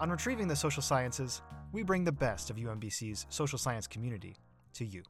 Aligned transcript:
on 0.00 0.08
Retrieving 0.08 0.48
the 0.48 0.56
Social 0.56 0.82
Sciences, 0.82 1.42
we 1.72 1.82
bring 1.82 2.04
the 2.04 2.10
best 2.10 2.48
of 2.48 2.56
UMBC's 2.56 3.26
social 3.28 3.58
science 3.58 3.86
community 3.86 4.34
to 4.72 4.86
you. 4.86 5.02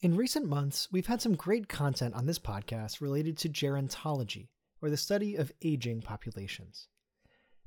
In 0.00 0.16
recent 0.16 0.46
months, 0.46 0.88
we've 0.90 1.06
had 1.06 1.22
some 1.22 1.36
great 1.36 1.68
content 1.68 2.16
on 2.16 2.26
this 2.26 2.38
podcast 2.38 3.00
related 3.00 3.38
to 3.38 3.48
gerontology, 3.48 4.48
or 4.82 4.90
the 4.90 4.96
study 4.96 5.36
of 5.36 5.52
aging 5.62 6.02
populations. 6.02 6.88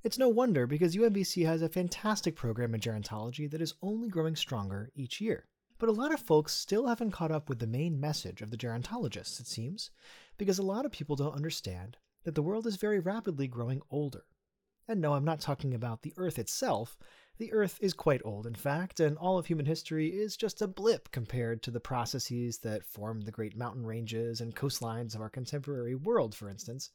It's 0.03 0.17
no 0.17 0.27
wonder 0.27 0.67
because 0.67 0.95
UMBC 0.95 1.45
has 1.45 1.62
a 1.62 1.70
fantastic 1.70 2.35
program 2.35 2.75
in 2.75 2.81
gerontology 2.81 3.49
that 3.49 3.62
is 3.62 3.75
only 3.81 4.09
growing 4.09 4.35
stronger 4.35 4.91
each 4.93 5.21
year. 5.21 5.48
But 5.79 5.87
a 5.87 5.93
lot 5.93 6.13
of 6.13 6.20
folks 6.20 6.53
still 6.53 6.87
haven't 6.87 7.12
caught 7.12 7.31
up 7.31 7.48
with 7.48 7.59
the 7.59 7.67
main 7.67 7.99
message 7.99 8.41
of 8.41 8.51
the 8.51 8.57
gerontologists, 8.57 9.39
it 9.39 9.48
seems, 9.48 9.89
because 10.37 10.59
a 10.59 10.63
lot 10.63 10.85
of 10.85 10.91
people 10.91 11.15
don't 11.15 11.35
understand 11.35 11.98
that 12.23 12.35
the 12.35 12.41
world 12.41 12.67
is 12.67 12.75
very 12.75 12.99
rapidly 12.99 13.48
growing 13.48 13.81
older. 13.89 14.25
And 14.87 14.99
no, 14.99 15.13
I'm 15.13 15.26
not 15.26 15.40
talking 15.40 15.73
about 15.73 16.01
the 16.01 16.13
Earth 16.18 16.37
itself. 16.37 16.98
The 17.37 17.54
Earth 17.54 17.79
is 17.82 17.93
quite 17.93 18.21
old, 18.26 18.46
in 18.46 18.55
fact, 18.55 18.99
and 18.99 19.18
all 19.18 19.37
of 19.37 19.46
human 19.46 19.65
history 19.65 20.09
is 20.09 20.35
just 20.35 20.62
a 20.62 20.68
blip 20.68 21.12
compared 21.12 21.63
to 21.63 21.71
the 21.71 21.79
processes 21.79 22.59
that 22.59 22.85
form 22.85 23.21
the 23.21 23.31
great 23.31 23.55
mountain 23.55 23.85
ranges 23.85 24.41
and 24.41 24.55
coastlines 24.55 25.15
of 25.15 25.21
our 25.21 25.29
contemporary 25.29 25.96
world, 25.96 26.35
for 26.35 26.49
instance. 26.49 26.91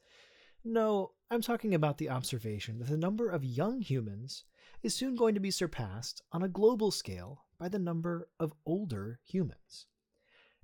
No, 0.65 1.13
I'm 1.31 1.43
talking 1.43 1.75
about 1.75 1.99
the 1.99 2.11
observation 2.11 2.79
that 2.79 2.89
the 2.89 2.97
number 2.97 3.31
of 3.31 3.45
young 3.45 3.81
humans 3.81 4.45
is 4.83 4.95
soon 4.95 5.15
going 5.15 5.35
to 5.35 5.41
be 5.41 5.51
surpassed 5.51 6.23
on 6.33 6.43
a 6.43 6.49
global 6.49 6.91
scale 6.91 7.45
by 7.59 7.69
the 7.69 7.79
number 7.79 8.29
of 8.39 8.53
older 8.67 9.21
humans. 9.25 9.87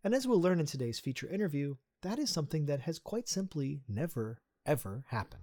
And 0.04 0.14
as 0.14 0.26
we'll 0.26 0.40
learn 0.40 0.60
in 0.60 0.66
today's 0.66 0.98
feature 0.98 1.28
interview, 1.28 1.76
that 2.02 2.18
is 2.18 2.30
something 2.30 2.66
that 2.66 2.80
has 2.80 2.98
quite 2.98 3.28
simply 3.28 3.82
never 3.88 4.40
ever 4.66 5.04
happened. 5.08 5.40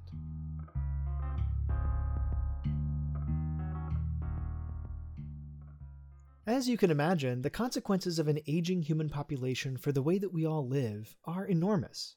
As 6.50 6.68
you 6.68 6.78
can 6.78 6.90
imagine, 6.90 7.44
the 7.44 7.52
consequences 7.52 8.18
of 8.18 8.28
an 8.28 8.40
aging 8.48 8.82
human 8.82 9.08
population 9.08 9.78
for 9.78 9.92
the 9.92 10.02
way 10.02 10.18
that 10.18 10.34
we 10.34 10.48
all 10.48 10.68
live 10.68 11.16
are 11.26 11.46
enormous. 11.46 12.16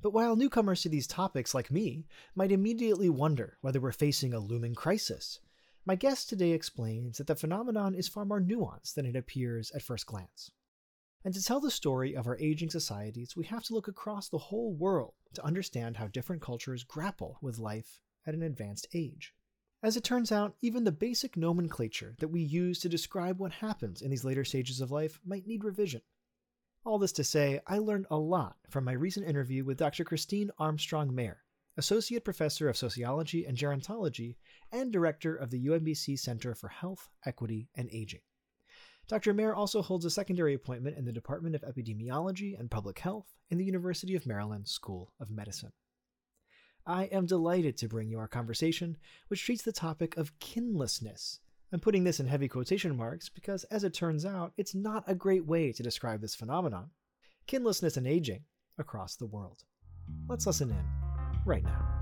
But 0.00 0.12
while 0.12 0.36
newcomers 0.36 0.82
to 0.82 0.88
these 0.88 1.08
topics 1.08 1.54
like 1.54 1.72
me 1.72 2.06
might 2.36 2.52
immediately 2.52 3.08
wonder 3.08 3.58
whether 3.62 3.80
we're 3.80 3.90
facing 3.90 4.32
a 4.32 4.38
looming 4.38 4.76
crisis, 4.76 5.40
my 5.84 5.96
guest 5.96 6.28
today 6.28 6.52
explains 6.52 7.18
that 7.18 7.26
the 7.26 7.34
phenomenon 7.34 7.94
is 7.94 8.06
far 8.06 8.24
more 8.24 8.40
nuanced 8.40 8.94
than 8.94 9.06
it 9.06 9.16
appears 9.16 9.72
at 9.72 9.82
first 9.82 10.06
glance. 10.06 10.50
And 11.24 11.32
to 11.32 11.42
tell 11.42 11.58
the 11.58 11.70
story 11.70 12.14
of 12.14 12.26
our 12.26 12.38
aging 12.38 12.68
societies, 12.68 13.34
we 13.34 13.44
have 13.46 13.64
to 13.64 13.74
look 13.74 13.88
across 13.88 14.28
the 14.28 14.36
whole 14.36 14.74
world 14.74 15.14
to 15.32 15.44
understand 15.44 15.96
how 15.96 16.06
different 16.06 16.42
cultures 16.42 16.84
grapple 16.84 17.38
with 17.40 17.58
life 17.58 17.98
at 18.26 18.34
an 18.34 18.42
advanced 18.42 18.86
age. 18.92 19.32
As 19.82 19.96
it 19.96 20.04
turns 20.04 20.30
out, 20.30 20.54
even 20.60 20.84
the 20.84 20.92
basic 20.92 21.36
nomenclature 21.36 22.14
that 22.18 22.28
we 22.28 22.42
use 22.42 22.78
to 22.80 22.90
describe 22.90 23.38
what 23.38 23.52
happens 23.52 24.02
in 24.02 24.10
these 24.10 24.24
later 24.24 24.44
stages 24.44 24.82
of 24.82 24.90
life 24.90 25.18
might 25.24 25.46
need 25.46 25.64
revision. 25.64 26.02
All 26.84 26.98
this 26.98 27.12
to 27.12 27.24
say, 27.24 27.60
I 27.66 27.78
learned 27.78 28.06
a 28.10 28.18
lot 28.18 28.56
from 28.68 28.84
my 28.84 28.92
recent 28.92 29.26
interview 29.26 29.64
with 29.64 29.78
Dr. 29.78 30.04
Christine 30.04 30.50
Armstrong 30.58 31.14
Mair, 31.14 31.42
Associate 31.78 32.22
Professor 32.22 32.68
of 32.68 32.76
Sociology 32.76 33.46
and 33.46 33.56
Gerontology 33.56 34.36
and 34.70 34.92
Director 34.92 35.34
of 35.34 35.50
the 35.50 35.66
UMBC 35.66 36.18
Center 36.18 36.54
for 36.54 36.68
Health, 36.68 37.08
Equity, 37.24 37.70
and 37.74 37.88
Aging. 37.90 38.20
Dr. 39.06 39.34
Mair 39.34 39.54
also 39.54 39.82
holds 39.82 40.04
a 40.04 40.10
secondary 40.10 40.54
appointment 40.54 40.96
in 40.96 41.04
the 41.04 41.12
Department 41.12 41.54
of 41.54 41.62
Epidemiology 41.62 42.58
and 42.58 42.70
Public 42.70 42.98
Health 42.98 43.34
in 43.50 43.58
the 43.58 43.64
University 43.64 44.16
of 44.16 44.26
Maryland 44.26 44.66
School 44.66 45.12
of 45.20 45.30
Medicine. 45.30 45.72
I 46.86 47.04
am 47.04 47.26
delighted 47.26 47.76
to 47.78 47.88
bring 47.88 48.08
you 48.08 48.18
our 48.18 48.28
conversation, 48.28 48.96
which 49.28 49.44
treats 49.44 49.62
the 49.62 49.72
topic 49.72 50.16
of 50.16 50.38
kinlessness. 50.38 51.38
I'm 51.72 51.80
putting 51.80 52.04
this 52.04 52.20
in 52.20 52.26
heavy 52.26 52.48
quotation 52.48 52.96
marks 52.96 53.28
because, 53.28 53.64
as 53.64 53.84
it 53.84 53.94
turns 53.94 54.24
out, 54.24 54.52
it's 54.56 54.74
not 54.74 55.04
a 55.06 55.14
great 55.14 55.46
way 55.46 55.72
to 55.72 55.82
describe 55.82 56.20
this 56.20 56.34
phenomenon 56.34 56.90
kinlessness 57.46 57.98
and 57.98 58.06
aging 58.06 58.44
across 58.78 59.16
the 59.16 59.26
world. 59.26 59.64
Let's 60.28 60.46
listen 60.46 60.70
in 60.70 60.84
right 61.44 61.64
now. 61.64 61.93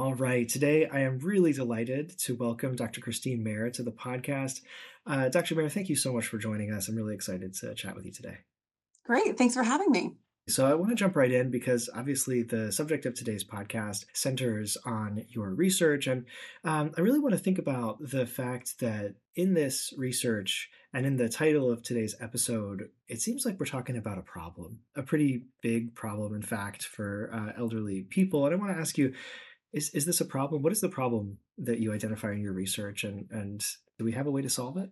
All 0.00 0.14
right. 0.14 0.48
Today, 0.48 0.88
I 0.88 1.00
am 1.00 1.18
really 1.18 1.52
delighted 1.52 2.18
to 2.20 2.34
welcome 2.34 2.74
Dr. 2.74 3.02
Christine 3.02 3.44
Mair 3.44 3.68
to 3.68 3.82
the 3.82 3.92
podcast. 3.92 4.62
Uh, 5.06 5.28
Dr. 5.28 5.54
Mair, 5.54 5.68
thank 5.68 5.90
you 5.90 5.94
so 5.94 6.10
much 6.10 6.26
for 6.26 6.38
joining 6.38 6.72
us. 6.72 6.88
I'm 6.88 6.96
really 6.96 7.14
excited 7.14 7.52
to 7.56 7.74
chat 7.74 7.94
with 7.94 8.06
you 8.06 8.10
today. 8.10 8.38
Great. 9.04 9.36
Thanks 9.36 9.52
for 9.52 9.62
having 9.62 9.90
me. 9.90 10.14
So, 10.48 10.64
I 10.64 10.72
want 10.72 10.88
to 10.88 10.96
jump 10.96 11.16
right 11.16 11.30
in 11.30 11.50
because 11.50 11.90
obviously 11.94 12.42
the 12.42 12.72
subject 12.72 13.04
of 13.04 13.12
today's 13.12 13.44
podcast 13.44 14.06
centers 14.14 14.78
on 14.86 15.26
your 15.28 15.50
research. 15.50 16.06
And 16.06 16.24
um, 16.64 16.92
I 16.96 17.02
really 17.02 17.20
want 17.20 17.34
to 17.34 17.38
think 17.38 17.58
about 17.58 17.98
the 18.00 18.24
fact 18.24 18.80
that 18.80 19.16
in 19.36 19.52
this 19.52 19.92
research 19.98 20.70
and 20.94 21.04
in 21.04 21.18
the 21.18 21.28
title 21.28 21.70
of 21.70 21.82
today's 21.82 22.16
episode, 22.20 22.88
it 23.06 23.20
seems 23.20 23.44
like 23.44 23.60
we're 23.60 23.66
talking 23.66 23.98
about 23.98 24.16
a 24.16 24.22
problem, 24.22 24.78
a 24.96 25.02
pretty 25.02 25.44
big 25.60 25.94
problem, 25.94 26.34
in 26.34 26.42
fact, 26.42 26.84
for 26.84 27.30
uh, 27.34 27.52
elderly 27.60 28.00
people. 28.00 28.46
And 28.46 28.54
I 28.54 28.58
want 28.58 28.72
to 28.72 28.80
ask 28.80 28.96
you 28.96 29.12
is 29.72 29.90
is 29.90 30.06
this 30.06 30.20
a 30.20 30.24
problem? 30.24 30.62
What 30.62 30.72
is 30.72 30.80
the 30.80 30.88
problem 30.88 31.38
that 31.58 31.78
you 31.78 31.92
identify 31.92 32.32
in 32.32 32.40
your 32.40 32.52
research, 32.52 33.04
and 33.04 33.26
and 33.30 33.64
do 33.98 34.04
we 34.04 34.12
have 34.12 34.26
a 34.26 34.30
way 34.30 34.42
to 34.42 34.50
solve 34.50 34.76
it? 34.76 34.90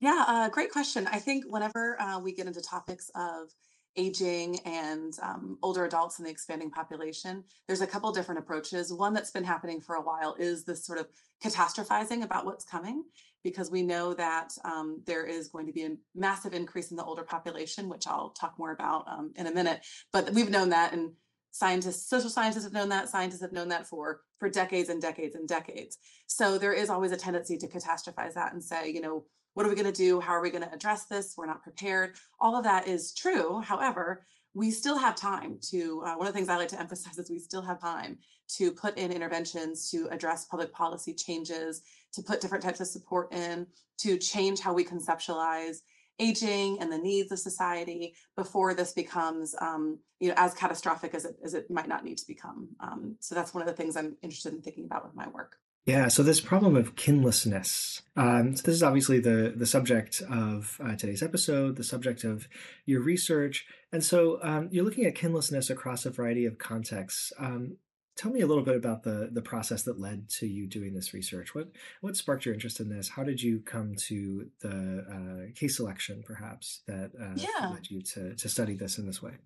Yeah, 0.00 0.24
uh, 0.26 0.48
great 0.48 0.70
question. 0.70 1.06
I 1.06 1.18
think 1.18 1.44
whenever 1.46 2.00
uh, 2.00 2.18
we 2.20 2.32
get 2.32 2.46
into 2.46 2.62
topics 2.62 3.10
of 3.14 3.50
aging 3.96 4.58
and 4.60 5.12
um, 5.20 5.58
older 5.62 5.84
adults 5.84 6.18
and 6.18 6.26
the 6.26 6.30
expanding 6.30 6.70
population, 6.70 7.44
there's 7.66 7.80
a 7.80 7.86
couple 7.86 8.10
different 8.12 8.38
approaches. 8.38 8.92
One 8.92 9.12
that's 9.12 9.32
been 9.32 9.44
happening 9.44 9.80
for 9.80 9.96
a 9.96 10.00
while 10.00 10.36
is 10.38 10.64
this 10.64 10.86
sort 10.86 11.00
of 11.00 11.08
catastrophizing 11.44 12.22
about 12.22 12.46
what's 12.46 12.64
coming, 12.64 13.04
because 13.42 13.70
we 13.70 13.82
know 13.82 14.14
that 14.14 14.52
um, 14.64 15.02
there 15.06 15.26
is 15.26 15.48
going 15.48 15.66
to 15.66 15.72
be 15.72 15.84
a 15.84 15.96
massive 16.14 16.54
increase 16.54 16.90
in 16.90 16.96
the 16.96 17.04
older 17.04 17.24
population, 17.24 17.88
which 17.88 18.06
I'll 18.06 18.30
talk 18.30 18.58
more 18.58 18.72
about 18.72 19.06
um, 19.08 19.32
in 19.36 19.46
a 19.46 19.52
minute. 19.52 19.84
But 20.12 20.30
we've 20.30 20.50
known 20.50 20.70
that 20.70 20.92
and 20.92 21.12
scientists 21.52 22.08
social 22.08 22.30
scientists 22.30 22.64
have 22.64 22.72
known 22.72 22.88
that 22.88 23.08
scientists 23.08 23.42
have 23.42 23.52
known 23.52 23.68
that 23.68 23.86
for 23.86 24.20
for 24.38 24.48
decades 24.48 24.88
and 24.88 25.02
decades 25.02 25.34
and 25.34 25.48
decades. 25.48 25.98
So 26.26 26.58
there 26.58 26.72
is 26.72 26.90
always 26.90 27.12
a 27.12 27.16
tendency 27.16 27.56
to 27.58 27.68
catastrophize 27.68 28.34
that 28.34 28.52
and 28.52 28.62
say 28.62 28.90
you 28.90 29.00
know 29.00 29.24
what 29.54 29.66
are 29.66 29.68
we 29.68 29.74
going 29.74 29.92
to 29.92 29.92
do? 29.92 30.20
How 30.20 30.32
are 30.32 30.40
we 30.40 30.50
going 30.50 30.62
to 30.62 30.72
address 30.72 31.06
this? 31.06 31.34
We're 31.36 31.46
not 31.46 31.64
prepared. 31.64 32.14
All 32.38 32.56
of 32.56 32.62
that 32.64 32.86
is 32.86 33.12
true. 33.12 33.60
However 33.60 34.24
we 34.54 34.70
still 34.70 34.98
have 34.98 35.14
time 35.14 35.58
to 35.62 36.02
uh, 36.04 36.14
one 36.14 36.26
of 36.26 36.32
the 36.32 36.36
things 36.36 36.48
i 36.48 36.56
like 36.56 36.68
to 36.68 36.80
emphasize 36.86 37.18
is 37.18 37.30
we 37.30 37.38
still 37.38 37.62
have 37.62 37.80
time 37.80 38.18
to 38.48 38.72
put 38.72 38.96
in 38.98 39.12
interventions 39.12 39.90
to 39.90 40.08
address 40.10 40.46
public 40.46 40.72
policy 40.72 41.14
changes 41.14 41.82
to 42.12 42.22
put 42.22 42.40
different 42.40 42.64
types 42.64 42.80
of 42.80 42.86
support 42.86 43.32
in 43.32 43.66
to 43.98 44.18
change 44.18 44.60
how 44.60 44.72
we 44.72 44.84
conceptualize 44.84 45.78
aging 46.20 46.78
and 46.80 46.92
the 46.92 46.98
needs 46.98 47.32
of 47.32 47.38
society 47.38 48.14
before 48.36 48.74
this 48.74 48.92
becomes 48.92 49.54
um, 49.60 49.98
you 50.20 50.28
know 50.28 50.34
as 50.36 50.54
catastrophic 50.54 51.14
as 51.14 51.24
it 51.24 51.36
as 51.44 51.54
it 51.54 51.70
might 51.70 51.88
not 51.88 52.04
need 52.04 52.18
to 52.18 52.26
become 52.26 52.68
um, 52.80 53.16
so 53.20 53.34
that's 53.34 53.54
one 53.54 53.62
of 53.62 53.66
the 53.66 53.74
things 53.74 53.96
i'm 53.96 54.16
interested 54.22 54.52
in 54.52 54.60
thinking 54.60 54.84
about 54.84 55.04
with 55.04 55.14
my 55.14 55.28
work 55.28 55.56
yeah, 55.86 56.08
so 56.08 56.22
this 56.22 56.40
problem 56.40 56.76
of 56.76 56.94
kinlessness. 56.94 58.02
Um, 58.14 58.54
so 58.54 58.62
this 58.62 58.74
is 58.74 58.82
obviously 58.82 59.18
the 59.18 59.54
the 59.56 59.66
subject 59.66 60.22
of 60.30 60.78
uh, 60.84 60.94
today's 60.94 61.22
episode, 61.22 61.76
the 61.76 61.84
subject 61.84 62.22
of 62.22 62.48
your 62.84 63.00
research, 63.00 63.66
and 63.90 64.04
so 64.04 64.38
um, 64.42 64.68
you're 64.70 64.84
looking 64.84 65.06
at 65.06 65.14
kinlessness 65.14 65.70
across 65.70 66.04
a 66.04 66.10
variety 66.10 66.44
of 66.44 66.58
contexts. 66.58 67.32
Tell 68.20 68.30
me 68.30 68.42
a 68.42 68.46
little 68.46 68.62
bit 68.62 68.76
about 68.76 69.02
the 69.02 69.30
the 69.32 69.40
process 69.40 69.82
that 69.84 69.98
led 69.98 70.28
to 70.40 70.46
you 70.46 70.66
doing 70.66 70.92
this 70.92 71.14
research. 71.14 71.54
What 71.54 71.70
what 72.02 72.18
sparked 72.18 72.44
your 72.44 72.52
interest 72.52 72.78
in 72.78 72.90
this? 72.90 73.08
How 73.08 73.24
did 73.24 73.42
you 73.42 73.60
come 73.60 73.94
to 74.08 74.50
the 74.60 75.06
uh, 75.48 75.58
case 75.58 75.78
selection, 75.78 76.22
perhaps, 76.26 76.82
that 76.86 77.12
uh, 77.18 77.32
yeah. 77.34 77.70
led 77.70 77.88
you 77.88 78.02
to 78.02 78.34
to 78.34 78.48
study 78.50 78.74
this 78.74 78.98
in 78.98 79.06
this 79.06 79.22
way? 79.22 79.38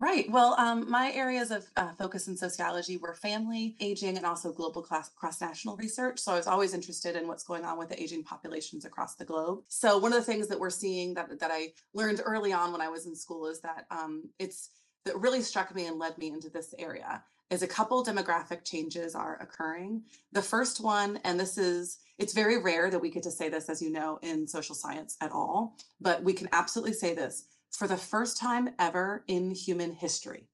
Right. 0.00 0.30
Well, 0.30 0.54
um, 0.56 0.90
my 0.90 1.12
areas 1.12 1.50
of 1.50 1.66
uh, 1.76 1.92
focus 1.98 2.26
in 2.26 2.38
sociology 2.38 2.96
were 2.96 3.12
family, 3.12 3.76
aging, 3.80 4.16
and 4.16 4.24
also 4.24 4.50
global 4.50 4.80
class, 4.80 5.10
cross-national 5.10 5.76
research. 5.76 6.18
So 6.18 6.32
I 6.32 6.36
was 6.36 6.46
always 6.46 6.72
interested 6.72 7.16
in 7.16 7.28
what's 7.28 7.44
going 7.44 7.66
on 7.66 7.76
with 7.78 7.90
the 7.90 8.02
aging 8.02 8.24
populations 8.24 8.86
across 8.86 9.16
the 9.16 9.26
globe. 9.26 9.60
So 9.68 9.98
one 9.98 10.14
of 10.14 10.18
the 10.18 10.24
things 10.24 10.48
that 10.48 10.58
we're 10.58 10.70
seeing 10.70 11.12
that 11.14 11.38
that 11.38 11.50
I 11.52 11.74
learned 11.92 12.22
early 12.24 12.54
on 12.54 12.72
when 12.72 12.80
I 12.80 12.88
was 12.88 13.04
in 13.04 13.14
school 13.14 13.46
is 13.46 13.60
that 13.60 13.84
um, 13.90 14.30
it's 14.38 14.70
that 15.04 15.20
really 15.20 15.42
struck 15.42 15.74
me 15.74 15.84
and 15.86 15.98
led 15.98 16.16
me 16.16 16.28
into 16.28 16.48
this 16.48 16.74
area 16.78 17.22
is 17.50 17.62
a 17.62 17.66
couple 17.66 18.04
demographic 18.04 18.64
changes 18.64 19.14
are 19.14 19.38
occurring. 19.40 20.02
The 20.32 20.42
first 20.42 20.80
one, 20.82 21.20
and 21.24 21.38
this 21.38 21.58
is, 21.58 21.98
it's 22.18 22.32
very 22.32 22.60
rare 22.60 22.90
that 22.90 23.00
we 23.00 23.10
get 23.10 23.22
to 23.24 23.30
say 23.30 23.48
this, 23.48 23.68
as 23.68 23.80
you 23.80 23.90
know, 23.90 24.18
in 24.22 24.46
social 24.48 24.74
science 24.74 25.16
at 25.20 25.32
all, 25.32 25.76
but 26.00 26.22
we 26.22 26.32
can 26.32 26.48
absolutely 26.52 26.94
say 26.94 27.14
this 27.14 27.46
for 27.70 27.86
the 27.86 27.96
first 27.96 28.38
time 28.38 28.70
ever 28.78 29.22
in 29.28 29.50
human 29.50 29.92
history, 29.92 30.48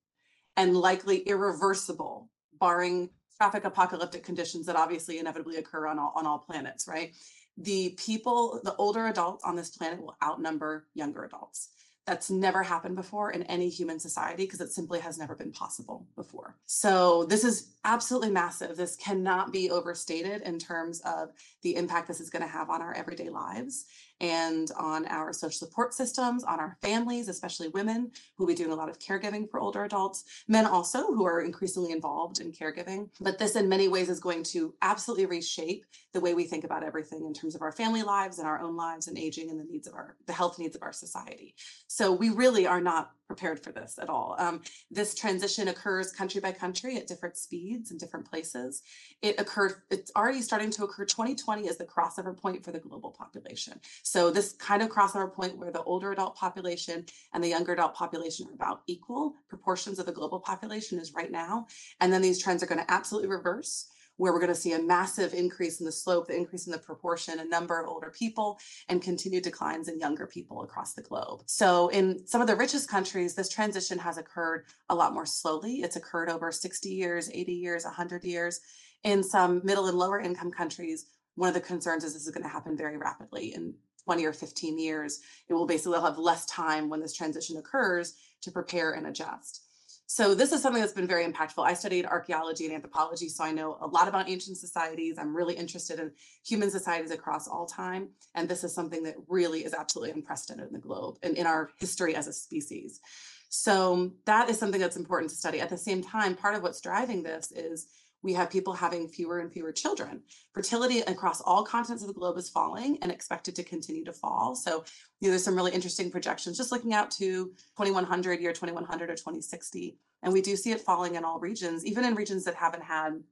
and 0.57 0.77
likely 0.77 1.19
irreversible, 1.21 2.29
barring 2.61 3.09
traffic 3.39 3.65
apocalyptic 3.65 4.23
conditions 4.23 4.67
that 4.67 4.77
obviously 4.77 5.19
inevitably 5.19 5.57
occur 5.57 5.87
on 5.87 5.99
all, 5.99 6.13
on 6.15 6.27
all 6.27 6.39
planets, 6.39 6.87
right? 6.87 7.15
The 7.57 7.97
people, 7.99 8.61
the 8.65 8.75
older 8.77 9.07
adults 9.07 9.45
on 9.45 9.57
this 9.57 9.71
planet 9.71 10.01
will 10.01 10.17
outnumber 10.23 10.87
younger 10.95 11.25
adults. 11.25 11.71
That's 12.07 12.31
never 12.31 12.63
happened 12.63 12.97
before 12.97 13.31
in 13.31 13.45
any 13.45 13.69
human 13.69 14.01
society 14.01 14.45
because 14.45 14.61
it 14.61 14.73
simply 14.73 14.99
has 15.01 15.19
never 15.19 15.37
been 15.37 15.53
possible 15.53 16.07
before. 16.17 16.57
So, 16.67 17.25
this 17.25 17.45
is 17.45 17.75
absolutely 17.85 18.31
massive. 18.31 18.77
This 18.77 18.97
cannot 18.97 19.53
be 19.53 19.71
overstated 19.71 20.43
in 20.43 20.59
terms 20.59 21.01
of 21.01 21.31
the 21.63 21.77
impact 21.77 22.09
this 22.09 22.21
is 22.21 22.31
going 22.31 22.43
to 22.43 22.49
have 22.49 22.71
on 22.71 22.83
our 22.83 22.95
everyday 22.95 23.29
lives 23.29 23.87
and 24.21 24.71
on 24.79 25.05
our 25.07 25.33
social 25.33 25.67
support 25.67 25.93
systems, 25.93 26.45
on 26.45 26.61
our 26.61 26.77
families, 26.81 27.29
especially 27.29 27.69
women 27.69 28.11
who 28.37 28.45
will 28.45 28.49
be 28.49 28.55
doing 28.55 28.71
a 28.71 28.75
lot 28.75 28.89
of 28.89 28.99
caregiving 28.99 29.51
for 29.51 29.61
older 29.61 29.85
adults, 29.85 30.25
men 30.47 30.65
also 30.65 31.07
who 31.09 31.27
are 31.27 31.41
increasingly 31.41 31.91
involved 31.91 32.41
in 32.41 32.53
caregiving. 32.53 33.09
But 33.21 33.39
this, 33.39 33.57
in 33.57 33.69
many 33.69 33.89
ways, 33.89 34.09
is 34.09 34.21
going 34.21 34.45
to 34.45 34.75
absolutely 34.83 35.27
reshape 35.27 35.85
the 36.13 36.21
way 36.21 36.35
we 36.35 36.45
think 36.45 36.65
about 36.65 36.85
everything 36.85 37.27
in 37.27 37.35
terms 37.35 37.55
of 37.55 37.63
our 37.63 37.73
family 37.73 38.03
lives 38.03 38.39
and 38.39 38.47
our 38.47 38.61
own 38.61 38.77
lives 38.77 39.09
and 39.09 39.19
aging 39.19 39.51
and 39.51 39.59
the 39.59 39.65
needs 39.65 39.89
of 39.89 39.95
our, 39.95 40.17
the 40.27 40.33
health 40.33 40.59
needs 40.59 40.77
of 40.77 40.83
our 40.83 40.93
society. 40.93 41.55
So 41.89 42.13
we 42.13 42.31
really 42.31 42.67
are 42.67 42.81
not 42.81 43.13
prepared 43.27 43.63
for 43.63 43.73
this 43.73 43.99
at 44.01 44.11
all. 44.11 44.37
Um, 44.39 44.61
this 44.91 45.15
transition 45.15 45.69
occurs 45.69 46.13
country 46.13 46.41
by 46.41 46.53
country 46.53 46.97
at 46.97 47.07
different 47.07 47.37
speeds 47.37 47.91
and 47.91 47.99
different 47.99 48.29
places. 48.29 48.83
It 49.23 49.41
occurred, 49.41 49.83
it's 49.91 50.13
already 50.15 50.43
starting 50.43 50.71
to 50.73 50.85
occur. 50.85 51.07
2020 51.07 51.52
is 51.61 51.77
the 51.77 51.85
crossover 51.85 52.37
point 52.37 52.65
for 52.65 52.73
the 52.73 52.79
global 52.79 53.11
population. 53.11 53.81
So 54.03 54.31
this 54.31 54.53
kind 54.53 54.83
of 54.83 54.89
crossover 54.89 55.33
point 55.33 55.57
where 55.59 55.71
the 55.71 55.83
older 55.83 56.13
adult 56.13 56.37
population 56.37 57.07
and 57.33 57.43
the 57.43 57.49
younger 57.49 57.73
adult 57.73 57.95
population 57.95 58.47
are 58.49 58.55
about 58.55 58.83
equal 58.87 59.35
proportions 59.49 59.99
of 59.99 60.07
the 60.07 60.13
global 60.13 60.41
population 60.41 60.99
is 60.99 61.15
right 61.15 61.31
now. 61.31 61.67
And 62.01 62.13
then 62.13 62.23
these 62.23 62.43
trends 62.43 62.63
are 62.63 62.67
going 62.67 62.85
to 62.85 62.91
absolutely 62.91 63.29
reverse 63.29 63.89
where 64.17 64.33
we're 64.33 64.39
going 64.39 64.49
to 64.49 64.55
see 64.55 64.73
a 64.73 64.83
massive 64.83 65.35
increase 65.35 65.81
in 65.81 65.87
the 65.87 65.93
slope, 65.93 66.29
the 66.29 66.37
increase 66.37 66.67
in 66.67 66.73
the 66.73 66.79
proportion 66.79 67.41
and 67.41 67.51
number 67.51 67.81
of 67.81 67.89
older 67.89 68.11
people, 68.17 68.59
and 68.89 69.03
continued 69.03 69.43
declines 69.43 69.89
in 69.89 69.99
younger 69.99 70.27
people 70.27 70.63
across 70.63 70.95
the 70.95 71.03
globe. 71.03 71.43
So, 71.47 71.89
in 71.89 72.27
some 72.27 72.41
of 72.41 72.47
the 72.47 72.57
richest 72.57 72.89
countries, 72.89 73.35
this 73.35 73.49
transition 73.49 73.99
has 73.99 74.19
occurred 74.19 74.67
a 74.89 74.95
lot 74.95 75.15
more 75.15 75.27
slowly. 75.27 75.77
It's 75.77 75.97
occurred 75.97 76.31
over 76.31 76.53
60 76.53 76.89
years, 76.89 77.31
80 77.33 77.53
years, 77.53 77.85
100 77.85 78.25
years. 78.25 78.61
In 79.05 79.23
some 79.23 79.61
middle 79.65 79.87
and 79.87 79.99
lower 79.99 80.21
income 80.21 80.53
countries, 80.53 81.07
one 81.35 81.49
of 81.49 81.55
the 81.55 81.61
concerns 81.61 82.05
is 82.05 82.13
this 82.13 82.27
is 82.27 82.31
going 82.31 82.45
to 82.45 82.49
happen 82.49 82.77
very 82.77 82.97
rapidly. 82.97 83.55
In 83.55 83.75
20 84.05 84.25
or 84.25 84.33
15 84.33 84.79
years, 84.79 85.21
it 85.49 85.55
will 85.55 85.67
basically 85.67 86.01
have 86.01 86.19
less 86.19 86.45
time 86.47 86.89
when 86.89 87.01
this 87.01 87.15
transition 87.15 87.57
occurs 87.57 88.15
to 88.43 88.51
prepare 88.51 88.93
and 88.93 89.07
adjust. 89.07 89.63
So 90.07 90.35
this 90.35 90.53
is 90.53 90.61
something 90.61 90.83
that's 90.83 90.93
been 90.93 91.07
very 91.07 91.25
impactful. 91.25 91.65
I 91.65 91.73
studied 91.73 92.05
archaeology 92.05 92.67
and 92.67 92.75
anthropology, 92.75 93.31
so 93.31 93.45
I 93.45 93.53
know 93.53 93.79
a 93.81 93.87
lot 93.87 94.09
about 94.09 94.29
ancient 94.29 94.59
societies. 94.59 95.17
I'm 95.19 95.35
really 95.35 95.55
interested 95.55 95.99
in 95.99 96.13
human 96.45 96.71
societies 96.71 97.13
across 97.13 97.49
all 97.49 97.65
time. 97.65 98.11
And 98.35 98.47
this 98.47 98.63
is 98.63 98.75
something 98.75 99.05
that 99.05 99.15
really 99.27 99.65
is 99.65 99.73
absolutely 99.73 100.11
unprecedented 100.11 100.67
in 100.67 100.75
the 100.75 100.81
globe 100.81 101.17
and 101.23 101.35
in 101.39 101.47
our 101.47 101.71
history 101.79 102.15
as 102.15 102.27
a 102.27 102.33
species. 102.35 103.01
So 103.49 104.13
that 104.27 104.51
is 104.51 104.59
something 104.59 104.81
that's 104.81 104.99
important 104.99 105.31
to 105.31 105.37
study. 105.37 105.61
At 105.61 105.71
the 105.71 105.79
same 105.79 106.03
time, 106.03 106.35
part 106.35 106.57
of 106.57 106.63
what's 106.63 106.83
driving 106.83 107.23
this 107.23 107.51
is 107.53 107.87
we 108.23 108.33
have 108.35 108.51
people 108.51 108.73
having 108.73 109.09
fewer 109.09 109.41
and 109.41 109.53
fewer 109.53 109.73
children. 109.73 110.23
Fertility 110.55 111.01
across 111.01 111.41
all 111.41 111.65
continents 111.65 112.03
of 112.03 112.09
the 112.09 112.15
globe 112.15 112.39
is 112.39 112.49
falling 112.49 112.99
and 113.03 113.11
expected 113.11 113.55
to 113.57 113.65
continue 113.65 114.05
to 114.05 114.13
fall. 114.13 114.55
So, 114.55 114.85
you 115.21 115.29
know, 115.29 115.31
there's 115.31 115.45
some 115.45 115.57
really 115.57 115.73
interesting 115.73 116.11
projections 116.11 116.57
just 116.57 116.73
looking 116.73 116.95
out 116.95 117.11
to 117.13 117.47
2100, 117.77 118.41
year 118.41 118.53
2100 118.53 119.11
or 119.11 119.15
2060. 119.15 119.97
And 120.23 120.33
we 120.33 120.41
do 120.41 120.57
see 120.57 120.71
it 120.71 120.81
falling 120.81 121.17
in 121.17 121.25
all 121.25 121.41
regions, 121.41 121.85
even 121.85 122.05
in 122.05 122.15
regions 122.15 122.45
that 122.45 122.55
haven't 122.55 122.85
had 122.85 123.23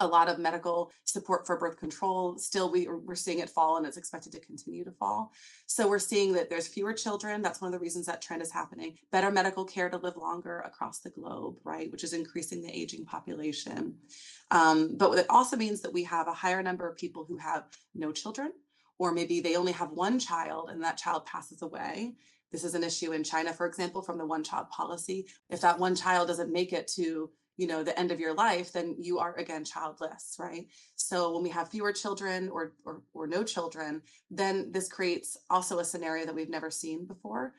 a 0.00 0.06
lot 0.06 0.28
of 0.28 0.38
medical 0.38 0.90
support 1.04 1.46
for 1.46 1.58
birth 1.58 1.76
control. 1.78 2.36
Still, 2.38 2.70
we, 2.70 2.88
we're 2.88 3.14
seeing 3.14 3.38
it 3.38 3.48
fall 3.48 3.76
and 3.76 3.86
it's 3.86 3.96
expected 3.96 4.32
to 4.32 4.40
continue 4.40 4.84
to 4.84 4.90
fall. 4.90 5.32
So 5.66 5.88
we're 5.88 5.98
seeing 5.98 6.32
that 6.32 6.50
there's 6.50 6.66
fewer 6.66 6.92
children. 6.92 7.42
That's 7.42 7.60
one 7.60 7.68
of 7.68 7.72
the 7.72 7.82
reasons 7.82 8.06
that 8.06 8.20
trend 8.20 8.42
is 8.42 8.52
happening. 8.52 8.98
Better 9.12 9.30
medical 9.30 9.64
care 9.64 9.88
to 9.88 9.96
live 9.96 10.16
longer 10.16 10.60
across 10.60 10.98
the 10.98 11.10
globe, 11.10 11.56
right? 11.64 11.90
Which 11.92 12.04
is 12.04 12.12
increasing 12.12 12.60
the 12.60 12.76
aging 12.76 13.04
population. 13.04 13.94
Um, 14.50 14.96
but 14.96 15.16
it 15.18 15.26
also 15.30 15.56
means 15.56 15.80
that 15.82 15.92
we 15.92 16.04
have 16.04 16.28
a 16.28 16.32
higher 16.32 16.62
number 16.62 16.88
of 16.88 16.96
people 16.96 17.24
who 17.24 17.36
have 17.38 17.64
no 17.94 18.10
children, 18.10 18.52
or 18.98 19.12
maybe 19.12 19.40
they 19.40 19.56
only 19.56 19.72
have 19.72 19.90
one 19.92 20.18
child 20.18 20.70
and 20.70 20.82
that 20.82 20.96
child 20.96 21.24
passes 21.26 21.62
away. 21.62 22.14
This 22.50 22.64
is 22.64 22.74
an 22.74 22.84
issue 22.84 23.12
in 23.12 23.24
China, 23.24 23.52
for 23.52 23.66
example, 23.66 24.00
from 24.00 24.18
the 24.18 24.26
one 24.26 24.44
child 24.44 24.70
policy. 24.70 25.26
If 25.50 25.60
that 25.62 25.78
one 25.78 25.96
child 25.96 26.28
doesn't 26.28 26.52
make 26.52 26.72
it 26.72 26.86
to 26.94 27.30
you 27.56 27.66
know 27.66 27.82
the 27.82 27.98
end 27.98 28.10
of 28.10 28.20
your 28.20 28.34
life 28.34 28.72
then 28.72 28.96
you 28.98 29.18
are 29.18 29.34
again 29.36 29.64
childless 29.64 30.36
right? 30.38 30.66
So 30.96 31.32
when 31.32 31.42
we 31.42 31.50
have 31.50 31.68
fewer 31.68 31.92
children 31.92 32.48
or, 32.48 32.72
or 32.84 33.02
or 33.12 33.26
no 33.26 33.44
children 33.44 34.02
then 34.30 34.70
this 34.72 34.88
creates 34.88 35.36
also 35.50 35.78
a 35.78 35.84
scenario 35.84 36.26
that 36.26 36.34
we've 36.34 36.50
never 36.50 36.70
seen 36.70 37.06
before. 37.06 37.54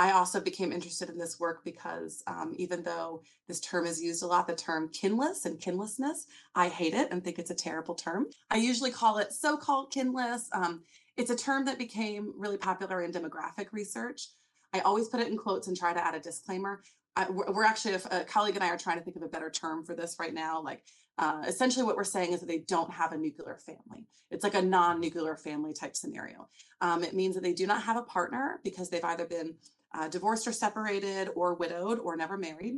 I 0.00 0.12
also 0.12 0.38
became 0.40 0.70
interested 0.70 1.08
in 1.08 1.18
this 1.18 1.40
work 1.40 1.64
because 1.64 2.22
um, 2.28 2.54
even 2.56 2.84
though 2.84 3.22
this 3.48 3.58
term 3.58 3.84
is 3.84 4.00
used 4.00 4.22
a 4.22 4.28
lot 4.28 4.46
the 4.46 4.54
term 4.54 4.90
kinless 4.90 5.44
and 5.44 5.58
kinlessness 5.58 6.26
i 6.54 6.68
hate 6.68 6.94
it 6.94 7.08
and 7.10 7.24
think 7.24 7.38
it's 7.38 7.50
a 7.50 7.54
terrible 7.54 7.94
term. 7.94 8.26
I 8.50 8.56
usually 8.56 8.92
call 8.92 9.18
it 9.18 9.32
so-called 9.32 9.92
kinless. 9.92 10.48
Um, 10.52 10.82
it's 11.16 11.30
a 11.30 11.36
term 11.36 11.64
that 11.64 11.78
became 11.78 12.32
really 12.36 12.58
popular 12.58 13.02
in 13.02 13.12
demographic 13.12 13.72
research. 13.72 14.28
I 14.72 14.80
always 14.80 15.08
put 15.08 15.20
it 15.20 15.26
in 15.28 15.36
quotes 15.36 15.66
and 15.66 15.76
try 15.76 15.92
to 15.92 16.04
add 16.04 16.14
a 16.14 16.20
disclaimer. 16.20 16.82
I, 17.18 17.28
we're 17.30 17.64
actually 17.64 17.94
a, 17.94 18.24
colleague 18.24 18.54
and 18.54 18.62
I 18.62 18.68
are 18.68 18.78
trying 18.78 18.98
to 18.98 19.02
think 19.02 19.16
of 19.16 19.22
a 19.22 19.28
better 19.28 19.50
term 19.50 19.84
for 19.84 19.94
this 19.94 20.16
right 20.20 20.32
now. 20.32 20.62
Like 20.62 20.84
uh, 21.18 21.42
essentially 21.48 21.84
what 21.84 21.96
we're 21.96 22.04
saying 22.04 22.32
is 22.32 22.40
that 22.40 22.46
they 22.46 22.58
don't 22.58 22.92
have 22.92 23.10
a 23.10 23.18
nuclear 23.18 23.58
family. 23.58 24.06
It's 24.30 24.44
like 24.44 24.54
a 24.54 24.62
non-nuclear 24.62 25.36
family 25.36 25.72
type 25.72 25.96
scenario. 25.96 26.48
Um, 26.80 27.02
it 27.02 27.14
means 27.14 27.34
that 27.34 27.42
they 27.42 27.54
do 27.54 27.66
not 27.66 27.82
have 27.82 27.96
a 27.96 28.02
partner 28.02 28.60
because 28.62 28.88
they've 28.88 29.04
either 29.04 29.26
been 29.26 29.56
uh, 29.92 30.06
divorced 30.06 30.46
or 30.46 30.52
separated 30.52 31.30
or 31.34 31.54
widowed 31.54 31.98
or 31.98 32.16
never 32.16 32.36
married 32.36 32.76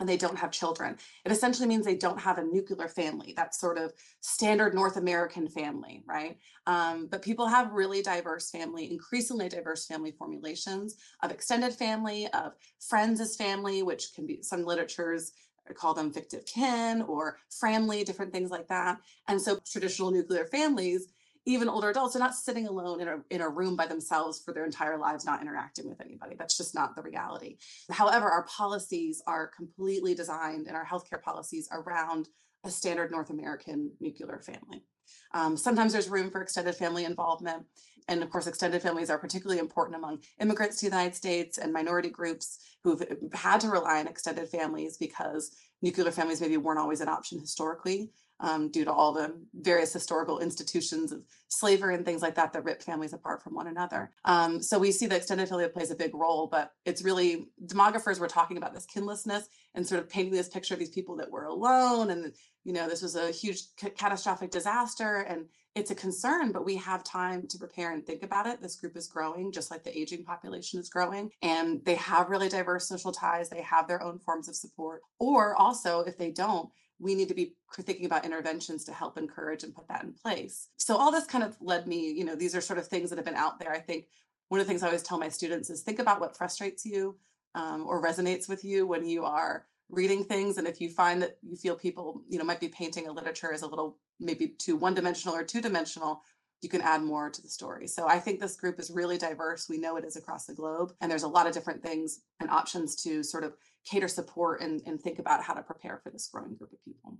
and 0.00 0.08
they 0.08 0.16
don't 0.16 0.38
have 0.38 0.50
children. 0.50 0.96
It 1.24 1.32
essentially 1.32 1.66
means 1.66 1.84
they 1.84 1.96
don't 1.96 2.20
have 2.20 2.38
a 2.38 2.44
nuclear 2.44 2.88
family, 2.88 3.34
that 3.36 3.54
sort 3.54 3.78
of 3.78 3.92
standard 4.20 4.74
North 4.74 4.96
American 4.96 5.48
family, 5.48 6.02
right? 6.06 6.38
Um, 6.66 7.08
but 7.10 7.22
people 7.22 7.46
have 7.46 7.72
really 7.72 8.02
diverse 8.02 8.50
family, 8.50 8.90
increasingly 8.90 9.48
diverse 9.48 9.86
family 9.86 10.12
formulations 10.12 10.96
of 11.22 11.30
extended 11.30 11.74
family, 11.74 12.28
of 12.32 12.52
friends 12.80 13.20
as 13.20 13.36
family, 13.36 13.82
which 13.82 14.14
can 14.14 14.26
be 14.26 14.42
some 14.42 14.64
literatures 14.64 15.32
call 15.74 15.94
them 15.94 16.10
fictive 16.10 16.46
kin 16.46 17.02
or 17.02 17.38
family, 17.50 18.04
different 18.04 18.32
things 18.32 18.50
like 18.50 18.68
that. 18.68 18.98
And 19.28 19.40
so 19.40 19.58
traditional 19.70 20.10
nuclear 20.10 20.46
families 20.46 21.08
even 21.48 21.68
older 21.68 21.88
adults 21.88 22.14
are 22.14 22.18
not 22.18 22.34
sitting 22.34 22.66
alone 22.66 23.00
in 23.00 23.08
a, 23.08 23.16
in 23.30 23.40
a 23.40 23.48
room 23.48 23.74
by 23.74 23.86
themselves 23.86 24.38
for 24.38 24.52
their 24.52 24.66
entire 24.66 24.98
lives, 24.98 25.24
not 25.24 25.40
interacting 25.40 25.88
with 25.88 25.98
anybody. 25.98 26.36
That's 26.38 26.58
just 26.58 26.74
not 26.74 26.94
the 26.94 27.00
reality. 27.00 27.56
However, 27.90 28.28
our 28.28 28.44
policies 28.44 29.22
are 29.26 29.50
completely 29.56 30.14
designed 30.14 30.66
and 30.66 30.76
our 30.76 30.84
healthcare 30.84 31.22
policies 31.22 31.66
around 31.72 32.28
a 32.64 32.70
standard 32.70 33.10
North 33.10 33.30
American 33.30 33.90
nuclear 33.98 34.42
family. 34.44 34.84
Um, 35.32 35.56
sometimes 35.56 35.94
there's 35.94 36.10
room 36.10 36.30
for 36.30 36.42
extended 36.42 36.74
family 36.74 37.06
involvement. 37.06 37.64
And 38.08 38.22
of 38.22 38.28
course, 38.28 38.46
extended 38.46 38.82
families 38.82 39.08
are 39.08 39.18
particularly 39.18 39.58
important 39.58 39.96
among 39.96 40.20
immigrants 40.40 40.76
to 40.76 40.86
the 40.86 40.96
United 40.96 41.14
States 41.14 41.56
and 41.56 41.72
minority 41.72 42.10
groups 42.10 42.58
who've 42.84 43.02
had 43.32 43.60
to 43.60 43.68
rely 43.68 44.00
on 44.00 44.06
extended 44.06 44.50
families 44.50 44.98
because 44.98 45.56
nuclear 45.80 46.10
families 46.10 46.42
maybe 46.42 46.58
weren't 46.58 46.78
always 46.78 47.00
an 47.00 47.08
option 47.08 47.38
historically 47.38 48.10
um, 48.40 48.70
due 48.70 48.84
to 48.84 48.92
all 48.92 49.12
the 49.12 49.34
various 49.54 49.92
historical 49.92 50.38
institutions 50.38 51.12
of 51.12 51.22
slavery 51.48 51.94
and 51.94 52.04
things 52.04 52.22
like 52.22 52.34
that 52.34 52.52
that 52.52 52.64
rip 52.64 52.82
families 52.82 53.12
apart 53.12 53.42
from 53.42 53.54
one 53.54 53.66
another. 53.66 54.10
Um, 54.24 54.62
so 54.62 54.78
we 54.78 54.92
see 54.92 55.06
that 55.06 55.16
extended 55.16 55.48
family 55.48 55.68
plays 55.68 55.90
a 55.90 55.96
big 55.96 56.14
role, 56.14 56.46
but 56.46 56.72
it's 56.84 57.02
really 57.02 57.46
demographers 57.64 58.20
were 58.20 58.28
talking 58.28 58.56
about 58.56 58.74
this 58.74 58.86
kinlessness 58.86 59.48
and 59.74 59.86
sort 59.86 60.00
of 60.00 60.08
painting 60.08 60.32
this 60.32 60.48
picture 60.48 60.74
of 60.74 60.80
these 60.80 60.90
people 60.90 61.16
that 61.16 61.30
were 61.30 61.44
alone 61.44 62.10
and 62.10 62.32
you 62.64 62.72
know 62.72 62.88
this 62.88 63.02
was 63.02 63.16
a 63.16 63.30
huge 63.30 63.62
c- 63.80 63.90
catastrophic 63.90 64.50
disaster 64.50 65.20
and 65.28 65.46
it's 65.74 65.90
a 65.90 65.94
concern 65.94 66.52
but 66.52 66.64
we 66.64 66.76
have 66.76 67.04
time 67.04 67.46
to 67.46 67.58
prepare 67.58 67.92
and 67.92 68.04
think 68.04 68.22
about 68.22 68.46
it. 68.46 68.60
This 68.60 68.76
group 68.76 68.96
is 68.96 69.06
growing 69.06 69.52
just 69.52 69.70
like 69.70 69.84
the 69.84 69.96
aging 69.96 70.24
population 70.24 70.80
is 70.80 70.88
growing 70.88 71.30
and 71.42 71.84
they 71.84 71.94
have 71.94 72.30
really 72.30 72.48
diverse 72.48 72.88
social 72.88 73.12
ties. 73.12 73.48
They 73.48 73.62
have 73.62 73.86
their 73.86 74.02
own 74.02 74.18
forms 74.18 74.48
of 74.48 74.56
support. 74.56 75.02
Or 75.18 75.54
also 75.56 76.00
if 76.00 76.18
they 76.18 76.30
don't 76.30 76.68
we 76.98 77.14
need 77.14 77.28
to 77.28 77.34
be 77.34 77.54
thinking 77.80 78.06
about 78.06 78.24
interventions 78.24 78.84
to 78.84 78.92
help 78.92 79.16
encourage 79.16 79.62
and 79.62 79.74
put 79.74 79.88
that 79.88 80.02
in 80.02 80.12
place. 80.12 80.68
So 80.76 80.96
all 80.96 81.12
this 81.12 81.26
kind 81.26 81.44
of 81.44 81.56
led 81.60 81.86
me, 81.86 82.10
you 82.10 82.24
know, 82.24 82.34
these 82.34 82.54
are 82.54 82.60
sort 82.60 82.78
of 82.78 82.88
things 82.88 83.10
that 83.10 83.16
have 83.16 83.24
been 83.24 83.34
out 83.34 83.58
there. 83.58 83.72
I 83.72 83.78
think 83.78 84.06
one 84.48 84.60
of 84.60 84.66
the 84.66 84.70
things 84.70 84.82
I 84.82 84.86
always 84.86 85.02
tell 85.02 85.18
my 85.18 85.28
students 85.28 85.70
is 85.70 85.82
think 85.82 85.98
about 85.98 86.20
what 86.20 86.36
frustrates 86.36 86.84
you, 86.84 87.16
um, 87.54 87.86
or 87.86 88.02
resonates 88.02 88.48
with 88.48 88.64
you 88.64 88.86
when 88.86 89.04
you 89.04 89.24
are 89.24 89.66
reading 89.90 90.22
things 90.22 90.58
and 90.58 90.66
if 90.66 90.80
you 90.80 90.90
find 90.90 91.22
that 91.22 91.38
you 91.42 91.56
feel 91.56 91.74
people 91.74 92.22
you 92.28 92.38
know 92.38 92.44
might 92.44 92.60
be 92.60 92.68
painting 92.68 93.08
a 93.08 93.12
literature 93.12 93.52
as 93.52 93.62
a 93.62 93.66
little 93.66 93.96
maybe 94.20 94.48
too 94.48 94.76
one 94.76 94.94
dimensional 94.94 95.34
or 95.34 95.42
two 95.42 95.62
dimensional 95.62 96.22
you 96.60 96.68
can 96.68 96.80
add 96.80 97.02
more 97.02 97.30
to 97.30 97.42
the 97.42 97.48
story. 97.48 97.86
So 97.86 98.08
i 98.08 98.18
think 98.18 98.40
this 98.40 98.56
group 98.56 98.78
is 98.80 98.90
really 98.90 99.18
diverse. 99.18 99.68
We 99.68 99.78
know 99.78 99.96
it 99.96 100.04
is 100.04 100.16
across 100.16 100.46
the 100.46 100.54
globe 100.54 100.92
and 101.00 101.10
there's 101.10 101.22
a 101.22 101.28
lot 101.28 101.46
of 101.46 101.52
different 101.52 101.82
things 101.82 102.20
and 102.40 102.50
options 102.50 102.96
to 103.04 103.22
sort 103.22 103.44
of 103.44 103.54
cater 103.84 104.08
support 104.08 104.60
and, 104.60 104.82
and 104.86 105.00
think 105.00 105.18
about 105.18 105.42
how 105.42 105.54
to 105.54 105.62
prepare 105.62 106.00
for 106.02 106.10
this 106.10 106.28
growing 106.32 106.54
group 106.56 106.72
of 106.72 106.84
people 106.84 107.16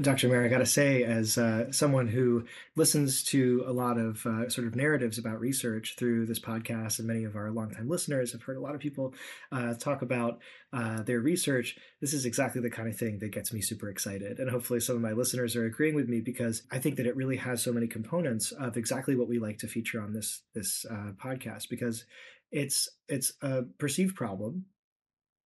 Dr. 0.00 0.28
Mary, 0.28 0.46
I 0.46 0.48
got 0.48 0.58
to 0.58 0.66
say, 0.66 1.02
as 1.02 1.36
uh, 1.36 1.70
someone 1.70 2.08
who 2.08 2.46
listens 2.76 3.22
to 3.24 3.62
a 3.66 3.72
lot 3.74 3.98
of 3.98 4.24
uh, 4.24 4.48
sort 4.48 4.66
of 4.66 4.74
narratives 4.74 5.18
about 5.18 5.38
research 5.38 5.96
through 5.98 6.24
this 6.24 6.40
podcast, 6.40 6.98
and 6.98 7.06
many 7.06 7.24
of 7.24 7.36
our 7.36 7.50
longtime 7.50 7.90
listeners 7.90 8.32
have 8.32 8.42
heard 8.42 8.56
a 8.56 8.60
lot 8.60 8.74
of 8.74 8.80
people 8.80 9.12
uh, 9.52 9.74
talk 9.74 10.00
about 10.00 10.40
uh, 10.72 11.02
their 11.02 11.20
research. 11.20 11.76
This 12.00 12.14
is 12.14 12.24
exactly 12.24 12.62
the 12.62 12.70
kind 12.70 12.88
of 12.88 12.96
thing 12.96 13.18
that 13.18 13.32
gets 13.32 13.52
me 13.52 13.60
super 13.60 13.90
excited. 13.90 14.38
And 14.38 14.48
hopefully, 14.48 14.80
some 14.80 14.96
of 14.96 15.02
my 15.02 15.12
listeners 15.12 15.56
are 15.56 15.66
agreeing 15.66 15.94
with 15.94 16.08
me 16.08 16.20
because 16.20 16.62
I 16.70 16.78
think 16.78 16.96
that 16.96 17.06
it 17.06 17.14
really 17.14 17.36
has 17.36 17.62
so 17.62 17.72
many 17.72 17.86
components 17.86 18.50
of 18.52 18.78
exactly 18.78 19.14
what 19.14 19.28
we 19.28 19.38
like 19.38 19.58
to 19.58 19.68
feature 19.68 20.00
on 20.00 20.14
this 20.14 20.40
this 20.54 20.86
uh, 20.90 21.12
podcast 21.22 21.68
because 21.68 22.06
it's 22.50 22.88
it's 23.08 23.34
a 23.42 23.64
perceived 23.78 24.16
problem 24.16 24.64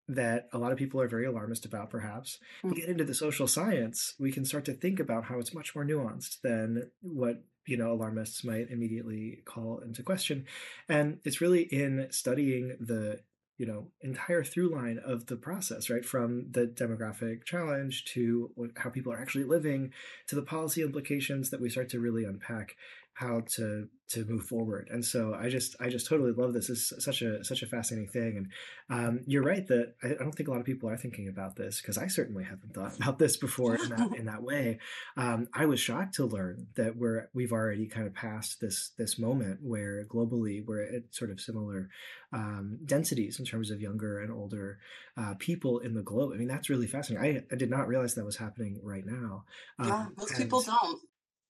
that 0.08 0.48
a 0.52 0.58
lot 0.58 0.72
of 0.72 0.78
people 0.78 1.00
are 1.00 1.08
very 1.08 1.26
alarmist 1.26 1.64
about, 1.64 1.90
perhaps. 1.90 2.38
Mm. 2.62 2.70
We 2.70 2.76
get 2.80 2.88
into 2.88 3.04
the 3.04 3.14
social 3.14 3.46
science, 3.46 4.14
we 4.18 4.32
can 4.32 4.44
start 4.44 4.64
to 4.66 4.72
think 4.72 5.00
about 5.00 5.24
how 5.24 5.38
it's 5.38 5.54
much 5.54 5.74
more 5.74 5.84
nuanced 5.84 6.40
than 6.42 6.90
what 7.00 7.42
you 7.66 7.76
know 7.76 7.92
alarmists 7.92 8.44
might 8.44 8.70
immediately 8.70 9.42
call 9.44 9.78
into 9.78 10.02
question. 10.02 10.46
And 10.88 11.18
it's 11.24 11.40
really 11.40 11.62
in 11.62 12.06
studying 12.10 12.76
the 12.80 13.20
you 13.58 13.66
know 13.66 13.86
entire 14.02 14.44
through 14.44 14.68
line 14.68 14.98
of 15.04 15.26
the 15.26 15.36
process 15.36 15.88
right 15.88 16.04
from 16.04 16.46
the 16.50 16.66
demographic 16.66 17.44
challenge 17.44 18.04
to 18.04 18.50
how 18.76 18.90
people 18.90 19.12
are 19.12 19.20
actually 19.20 19.44
living 19.44 19.92
to 20.26 20.34
the 20.34 20.42
policy 20.42 20.82
implications 20.82 21.50
that 21.50 21.60
we 21.60 21.70
start 21.70 21.88
to 21.88 22.00
really 22.00 22.24
unpack 22.24 22.76
how 23.16 23.40
to 23.48 23.88
to 24.08 24.24
move 24.26 24.44
forward. 24.44 24.88
And 24.92 25.02
so 25.04 25.34
i 25.34 25.48
just 25.48 25.74
i 25.80 25.88
just 25.88 26.06
totally 26.06 26.32
love 26.32 26.52
this. 26.52 26.68
It's 26.68 26.92
such 27.02 27.22
a 27.22 27.42
such 27.42 27.62
a 27.62 27.66
fascinating 27.66 28.10
thing. 28.10 28.36
And 28.36 28.48
um, 28.90 29.20
you're 29.26 29.42
right 29.42 29.66
that 29.68 29.94
I, 30.02 30.08
I, 30.08 30.14
don't 30.18 30.32
think 30.32 30.48
a 30.48 30.52
lot 30.52 30.60
of 30.60 30.66
people 30.66 30.90
are 30.90 30.98
thinking 30.98 31.26
about 31.26 31.56
this 31.56 31.80
because 31.80 31.98
i 31.98 32.06
certainly 32.06 32.44
haven't 32.44 32.74
thought 32.74 32.94
about 33.00 33.18
this 33.18 33.38
before 33.38 33.76
in 33.76 33.88
that 33.88 34.14
in 34.16 34.26
that 34.26 34.42
way. 34.42 34.78
Um, 35.16 35.48
i 35.54 35.64
was 35.64 35.80
shocked 35.80 36.14
to 36.16 36.26
learn 36.26 36.66
that 36.76 36.96
we're 36.96 37.30
we've 37.32 37.52
already 37.52 37.86
kind 37.86 38.06
of 38.06 38.12
passed 38.12 38.60
this 38.60 38.90
this 38.98 39.18
moment 39.18 39.60
where 39.62 40.04
globally 40.04 40.64
we're 40.64 40.82
at 40.82 41.14
sort 41.14 41.30
of 41.30 41.40
similar 41.40 41.88
um, 42.34 42.78
densities 42.84 43.38
in 43.40 43.46
terms 43.46 43.70
of 43.70 43.80
younger 43.80 44.20
and 44.20 44.30
older 44.30 44.78
uh, 45.16 45.32
people 45.38 45.78
in 45.78 45.94
the 45.94 46.02
globe. 46.02 46.32
I 46.34 46.36
mean 46.36 46.48
that's 46.48 46.68
really 46.68 46.86
fascinating. 46.86 47.44
I, 47.50 47.54
I 47.54 47.56
did 47.56 47.70
not 47.70 47.88
realize 47.88 48.14
that 48.14 48.26
was 48.26 48.36
happening 48.36 48.78
right 48.82 49.06
now. 49.06 49.44
Yeah 49.82 49.96
um, 49.96 50.14
most 50.18 50.36
people 50.36 50.60
don't 50.60 51.00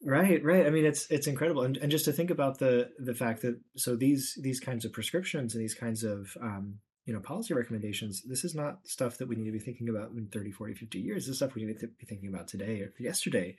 Right, 0.05 0.43
right. 0.45 0.67
I 0.67 0.71
mean, 0.71 0.85
it's 0.85 1.11
it's 1.11 1.27
incredible, 1.27 1.63
and 1.63 1.77
and 1.79 1.91
just 1.91 2.05
to 2.05 2.13
think 2.13 2.31
about 2.31 2.59
the 2.59 2.91
the 2.99 3.15
fact 3.15 3.43
that 3.43 3.59
so 3.77 3.97
these 3.97 4.39
these 4.41 4.61
kinds 4.61 4.85
of 4.85 4.93
prescriptions 4.93 5.55
and 5.55 5.63
these 5.63 5.75
kinds 5.75 6.05
of 6.05 6.37
um, 6.41 6.79
you 7.07 7.15
know 7.15 7.21
policy 7.21 7.55
recommendations 7.55 8.23
this 8.23 8.45
is 8.45 8.55
not 8.55 8.87
stuff 8.87 9.17
that 9.19 9.29
we 9.29 9.37
need 9.37 9.47
to 9.47 9.53
be 9.53 9.59
thinking 9.59 9.89
about 9.89 10.11
in 10.11 10.27
30 10.27 10.53
40 10.53 10.75
50 10.75 10.99
years. 11.01 11.25
This 11.25 11.31
is 11.31 11.37
stuff 11.39 11.55
we 11.55 11.65
need 11.65 11.81
to 11.81 11.87
be 11.87 12.07
thinking 12.07 12.29
about 12.29 12.47
today 12.47 12.81
or 12.81 12.93
yesterday 12.99 13.57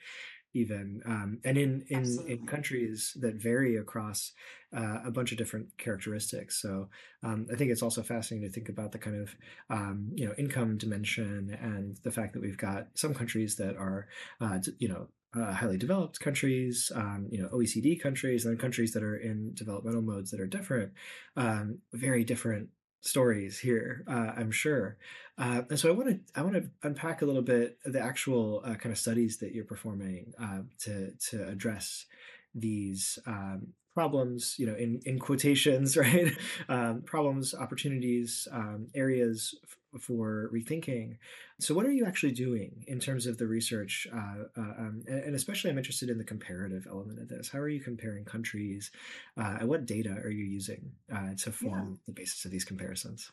even 0.54 1.02
um, 1.04 1.38
and 1.44 1.58
in 1.58 1.84
in, 1.88 2.18
in 2.26 2.46
countries 2.46 3.16
that 3.20 3.34
vary 3.34 3.76
across 3.76 4.32
uh, 4.76 4.98
a 5.04 5.10
bunch 5.10 5.32
of 5.32 5.38
different 5.38 5.76
characteristics. 5.78 6.60
So 6.60 6.88
um, 7.22 7.46
i 7.52 7.56
think 7.56 7.70
it's 7.70 7.82
also 7.82 8.02
fascinating 8.02 8.48
to 8.48 8.52
think 8.52 8.68
about 8.68 8.92
the 8.92 8.98
kind 8.98 9.20
of 9.20 9.34
um, 9.70 10.10
you 10.14 10.26
know 10.26 10.34
income 10.38 10.78
dimension 10.78 11.56
and 11.60 11.96
the 12.02 12.10
fact 12.10 12.32
that 12.32 12.42
we've 12.42 12.56
got 12.56 12.88
some 12.94 13.14
countries 13.14 13.56
that 13.56 13.76
are 13.76 14.08
uh, 14.40 14.58
you 14.78 14.88
know 14.88 15.08
uh, 15.36 15.52
highly 15.52 15.76
developed 15.76 16.20
countries, 16.20 16.90
um, 16.94 17.28
you 17.30 17.40
know, 17.40 17.48
OECD 17.48 18.00
countries, 18.00 18.44
and 18.44 18.58
countries 18.58 18.92
that 18.92 19.02
are 19.02 19.16
in 19.16 19.52
developmental 19.54 20.02
modes 20.02 20.30
that 20.30 20.40
are 20.40 20.46
different, 20.46 20.92
um, 21.36 21.78
very 21.92 22.24
different 22.24 22.68
stories 23.00 23.58
here, 23.58 24.04
uh, 24.08 24.32
I'm 24.36 24.50
sure. 24.50 24.96
Uh, 25.36 25.62
and 25.70 25.78
so 25.78 25.88
I 25.88 25.92
want 25.92 26.08
to 26.08 26.40
I 26.40 26.42
want 26.42 26.54
to 26.54 26.70
unpack 26.82 27.22
a 27.22 27.26
little 27.26 27.42
bit 27.42 27.78
the 27.84 28.00
actual 28.00 28.62
uh, 28.64 28.74
kind 28.74 28.92
of 28.92 28.98
studies 28.98 29.38
that 29.38 29.54
you're 29.54 29.64
performing 29.64 30.32
uh, 30.40 30.62
to 30.80 31.12
to 31.30 31.46
address 31.48 32.06
these 32.54 33.18
um, 33.26 33.68
problems, 33.94 34.54
you 34.58 34.66
know, 34.66 34.74
in, 34.74 35.00
in 35.06 35.18
quotations, 35.18 35.96
right? 36.04 36.32
Um, 36.68 37.02
problems, 37.02 37.54
opportunities, 37.54 38.46
um, 38.52 38.86
areas 38.94 39.54
for 40.00 40.50
rethinking. 40.52 41.16
So, 41.60 41.74
what 41.74 41.86
are 41.86 41.92
you 41.92 42.04
actually 42.04 42.32
doing 42.32 42.84
in 42.86 43.00
terms 43.00 43.26
of 43.26 43.38
the 43.38 43.46
research? 43.46 44.06
Uh, 44.12 44.44
uh, 44.56 44.60
um, 44.60 45.02
and, 45.06 45.34
especially, 45.34 45.70
I'm 45.70 45.78
interested 45.78 46.10
in 46.10 46.18
the 46.18 46.24
comparative 46.24 46.86
element 46.88 47.20
of 47.20 47.28
this. 47.28 47.48
How 47.48 47.58
are 47.58 47.68
you 47.68 47.80
comparing 47.80 48.24
countries? 48.24 48.90
Uh, 49.36 49.58
and 49.60 49.68
what 49.68 49.86
data 49.86 50.10
are 50.10 50.30
you 50.30 50.44
using 50.44 50.92
uh, 51.12 51.34
to 51.38 51.52
form 51.52 51.90
yeah. 51.90 51.96
the 52.06 52.12
basis 52.12 52.44
of 52.44 52.50
these 52.50 52.64
comparisons? 52.64 53.30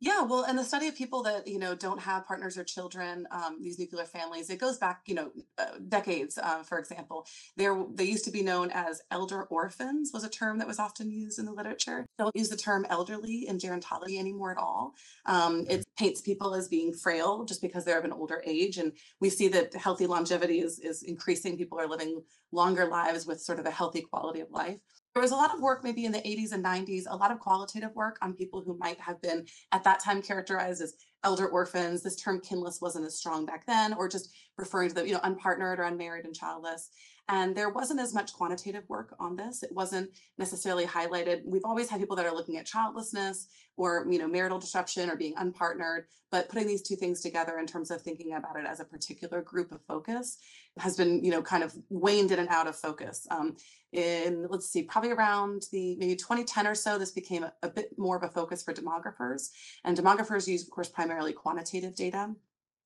Yeah, 0.00 0.22
well, 0.22 0.44
and 0.44 0.56
the 0.56 0.62
study 0.62 0.86
of 0.86 0.94
people 0.94 1.24
that 1.24 1.48
you 1.48 1.58
know 1.58 1.74
don't 1.74 2.00
have 2.00 2.24
partners 2.24 2.56
or 2.56 2.62
children, 2.62 3.26
um, 3.32 3.58
these 3.60 3.80
nuclear 3.80 4.04
families, 4.04 4.48
it 4.48 4.60
goes 4.60 4.78
back 4.78 5.00
you 5.06 5.14
know 5.16 5.32
uh, 5.58 5.72
decades. 5.88 6.38
Uh, 6.38 6.62
for 6.62 6.78
example, 6.78 7.26
there 7.56 7.76
they 7.94 8.04
used 8.04 8.24
to 8.26 8.30
be 8.30 8.42
known 8.42 8.70
as 8.72 9.02
elder 9.10 9.42
orphans 9.44 10.12
was 10.14 10.22
a 10.22 10.28
term 10.28 10.58
that 10.58 10.68
was 10.68 10.78
often 10.78 11.10
used 11.10 11.40
in 11.40 11.46
the 11.46 11.52
literature. 11.52 12.06
Don't 12.16 12.34
use 12.36 12.48
the 12.48 12.56
term 12.56 12.86
elderly 12.90 13.48
in 13.48 13.58
gerontology 13.58 14.20
anymore 14.20 14.52
at 14.52 14.58
all. 14.58 14.94
Um, 15.26 15.66
it 15.68 15.84
paints 15.98 16.20
people 16.20 16.54
as 16.54 16.68
being 16.68 16.92
frail 16.94 17.44
just 17.44 17.60
because 17.60 17.84
they're 17.84 17.98
of 17.98 18.04
an 18.04 18.12
older 18.12 18.40
age, 18.46 18.78
and 18.78 18.92
we 19.20 19.30
see 19.30 19.48
that 19.48 19.74
healthy 19.74 20.06
longevity 20.06 20.60
is 20.60 20.78
is 20.78 21.02
increasing. 21.02 21.56
People 21.56 21.80
are 21.80 21.88
living 21.88 22.22
longer 22.52 22.86
lives 22.86 23.26
with 23.26 23.40
sort 23.40 23.58
of 23.58 23.66
a 23.66 23.70
healthy 23.72 24.02
quality 24.02 24.40
of 24.40 24.50
life. 24.52 24.78
There 25.14 25.22
was 25.22 25.32
a 25.32 25.36
lot 25.36 25.52
of 25.52 25.60
work 25.60 25.82
maybe 25.82 26.04
in 26.04 26.12
the 26.12 26.18
80s 26.18 26.52
and 26.52 26.64
90s, 26.64 27.04
a 27.08 27.16
lot 27.16 27.32
of 27.32 27.40
qualitative 27.40 27.94
work 27.94 28.18
on 28.22 28.34
people 28.34 28.62
who 28.64 28.78
might 28.78 29.00
have 29.00 29.20
been 29.20 29.46
at 29.72 29.84
that 29.84 30.00
time 30.00 30.22
characterized 30.22 30.80
as 30.82 30.94
elder 31.24 31.48
orphans. 31.48 32.02
This 32.02 32.16
term 32.16 32.40
kinless 32.40 32.80
wasn't 32.80 33.06
as 33.06 33.16
strong 33.16 33.44
back 33.44 33.66
then, 33.66 33.94
or 33.94 34.08
just 34.08 34.30
referring 34.56 34.90
to 34.90 34.94
the, 34.94 35.06
you 35.06 35.14
know, 35.14 35.20
unpartnered 35.20 35.78
or 35.78 35.84
unmarried 35.84 36.24
and 36.24 36.34
childless. 36.34 36.90
And 37.30 37.54
there 37.54 37.68
wasn't 37.68 38.00
as 38.00 38.14
much 38.14 38.32
quantitative 38.32 38.84
work 38.88 39.14
on 39.20 39.36
this. 39.36 39.62
It 39.62 39.72
wasn't 39.72 40.10
necessarily 40.38 40.86
highlighted. 40.86 41.42
We've 41.44 41.64
always 41.64 41.90
had 41.90 42.00
people 42.00 42.16
that 42.16 42.24
are 42.24 42.34
looking 42.34 42.56
at 42.56 42.64
childlessness 42.64 43.48
or, 43.76 44.06
you 44.10 44.18
know, 44.18 44.26
marital 44.26 44.58
disruption 44.58 45.10
or 45.10 45.16
being 45.16 45.34
unpartnered, 45.34 46.04
but 46.32 46.48
putting 46.48 46.66
these 46.66 46.80
two 46.80 46.96
things 46.96 47.20
together 47.20 47.58
in 47.58 47.66
terms 47.66 47.90
of 47.90 48.00
thinking 48.00 48.32
about 48.32 48.58
it 48.58 48.64
as 48.66 48.80
a 48.80 48.84
particular 48.84 49.42
group 49.42 49.72
of 49.72 49.82
focus 49.86 50.38
has 50.78 50.96
been, 50.96 51.22
you 51.22 51.30
know, 51.30 51.42
kind 51.42 51.62
of 51.62 51.74
waned 51.90 52.32
in 52.32 52.38
and 52.38 52.48
out 52.48 52.66
of 52.66 52.74
focus. 52.74 53.26
Um, 53.30 53.56
in 53.92 54.46
let's 54.48 54.70
see, 54.70 54.82
probably 54.82 55.10
around 55.10 55.66
the 55.70 55.96
maybe 55.96 56.16
2010 56.16 56.66
or 56.66 56.74
so, 56.74 56.98
this 56.98 57.12
became 57.12 57.44
a, 57.44 57.52
a 57.62 57.68
bit 57.68 57.90
more 57.98 58.16
of 58.16 58.22
a 58.22 58.28
focus 58.28 58.62
for 58.62 58.72
demographers. 58.72 59.50
And 59.84 59.96
demographers 59.96 60.48
use, 60.48 60.62
of 60.62 60.70
course, 60.70 60.88
primarily 60.88 61.34
quantitative 61.34 61.94
data. 61.94 62.34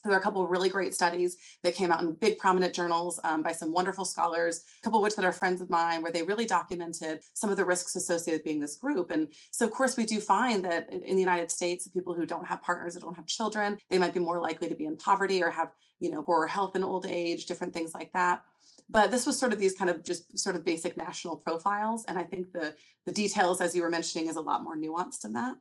There 0.04 0.12
are 0.12 0.18
a 0.18 0.22
couple 0.22 0.42
of 0.42 0.50
really 0.50 0.68
great 0.68 0.94
studies 0.94 1.36
that 1.62 1.74
came 1.74 1.92
out 1.92 2.02
in 2.02 2.12
big 2.14 2.38
prominent 2.38 2.74
journals 2.74 3.20
um, 3.24 3.42
by 3.42 3.52
some 3.52 3.72
wonderful 3.72 4.04
scholars, 4.04 4.64
a 4.80 4.82
couple 4.84 4.98
of 4.98 5.02
which 5.02 5.14
that 5.16 5.24
are 5.24 5.32
friends 5.32 5.60
of 5.60 5.70
mine, 5.70 6.02
where 6.02 6.10
they 6.10 6.22
really 6.22 6.46
documented 6.46 7.20
some 7.34 7.50
of 7.50 7.56
the 7.56 7.64
risks 7.64 7.94
associated 7.94 8.40
with 8.40 8.44
being 8.44 8.60
this 8.60 8.76
group. 8.76 9.10
And 9.10 9.28
so, 9.50 9.64
of 9.64 9.70
course, 9.70 9.96
we 9.96 10.04
do 10.04 10.20
find 10.20 10.64
that 10.64 10.92
in 10.92 11.14
the 11.14 11.20
United 11.20 11.50
States, 11.50 11.86
people 11.88 12.14
who 12.14 12.26
don't 12.26 12.46
have 12.46 12.62
partners, 12.62 12.94
that 12.94 13.00
don't 13.00 13.16
have 13.16 13.26
children, 13.26 13.78
they 13.90 13.98
might 13.98 14.14
be 14.14 14.20
more 14.20 14.40
likely 14.40 14.68
to 14.68 14.74
be 14.74 14.86
in 14.86 14.96
poverty 14.96 15.42
or 15.42 15.50
have, 15.50 15.70
you 16.00 16.10
know, 16.10 16.22
poor 16.22 16.46
health 16.46 16.74
in 16.74 16.82
old 16.82 17.06
age, 17.06 17.46
different 17.46 17.72
things 17.72 17.94
like 17.94 18.12
that 18.12 18.42
but 18.92 19.10
this 19.10 19.26
was 19.26 19.38
sort 19.38 19.52
of 19.52 19.58
these 19.58 19.74
kind 19.74 19.90
of 19.90 20.04
just 20.04 20.38
sort 20.38 20.54
of 20.54 20.64
basic 20.64 20.96
national 20.96 21.36
profiles 21.36 22.04
and 22.06 22.18
i 22.18 22.22
think 22.22 22.52
the 22.52 22.74
the 23.06 23.12
details 23.12 23.60
as 23.60 23.74
you 23.74 23.82
were 23.82 23.90
mentioning 23.90 24.28
is 24.28 24.36
a 24.36 24.40
lot 24.40 24.62
more 24.62 24.76
nuanced 24.76 25.22
than 25.22 25.32
that. 25.32 25.56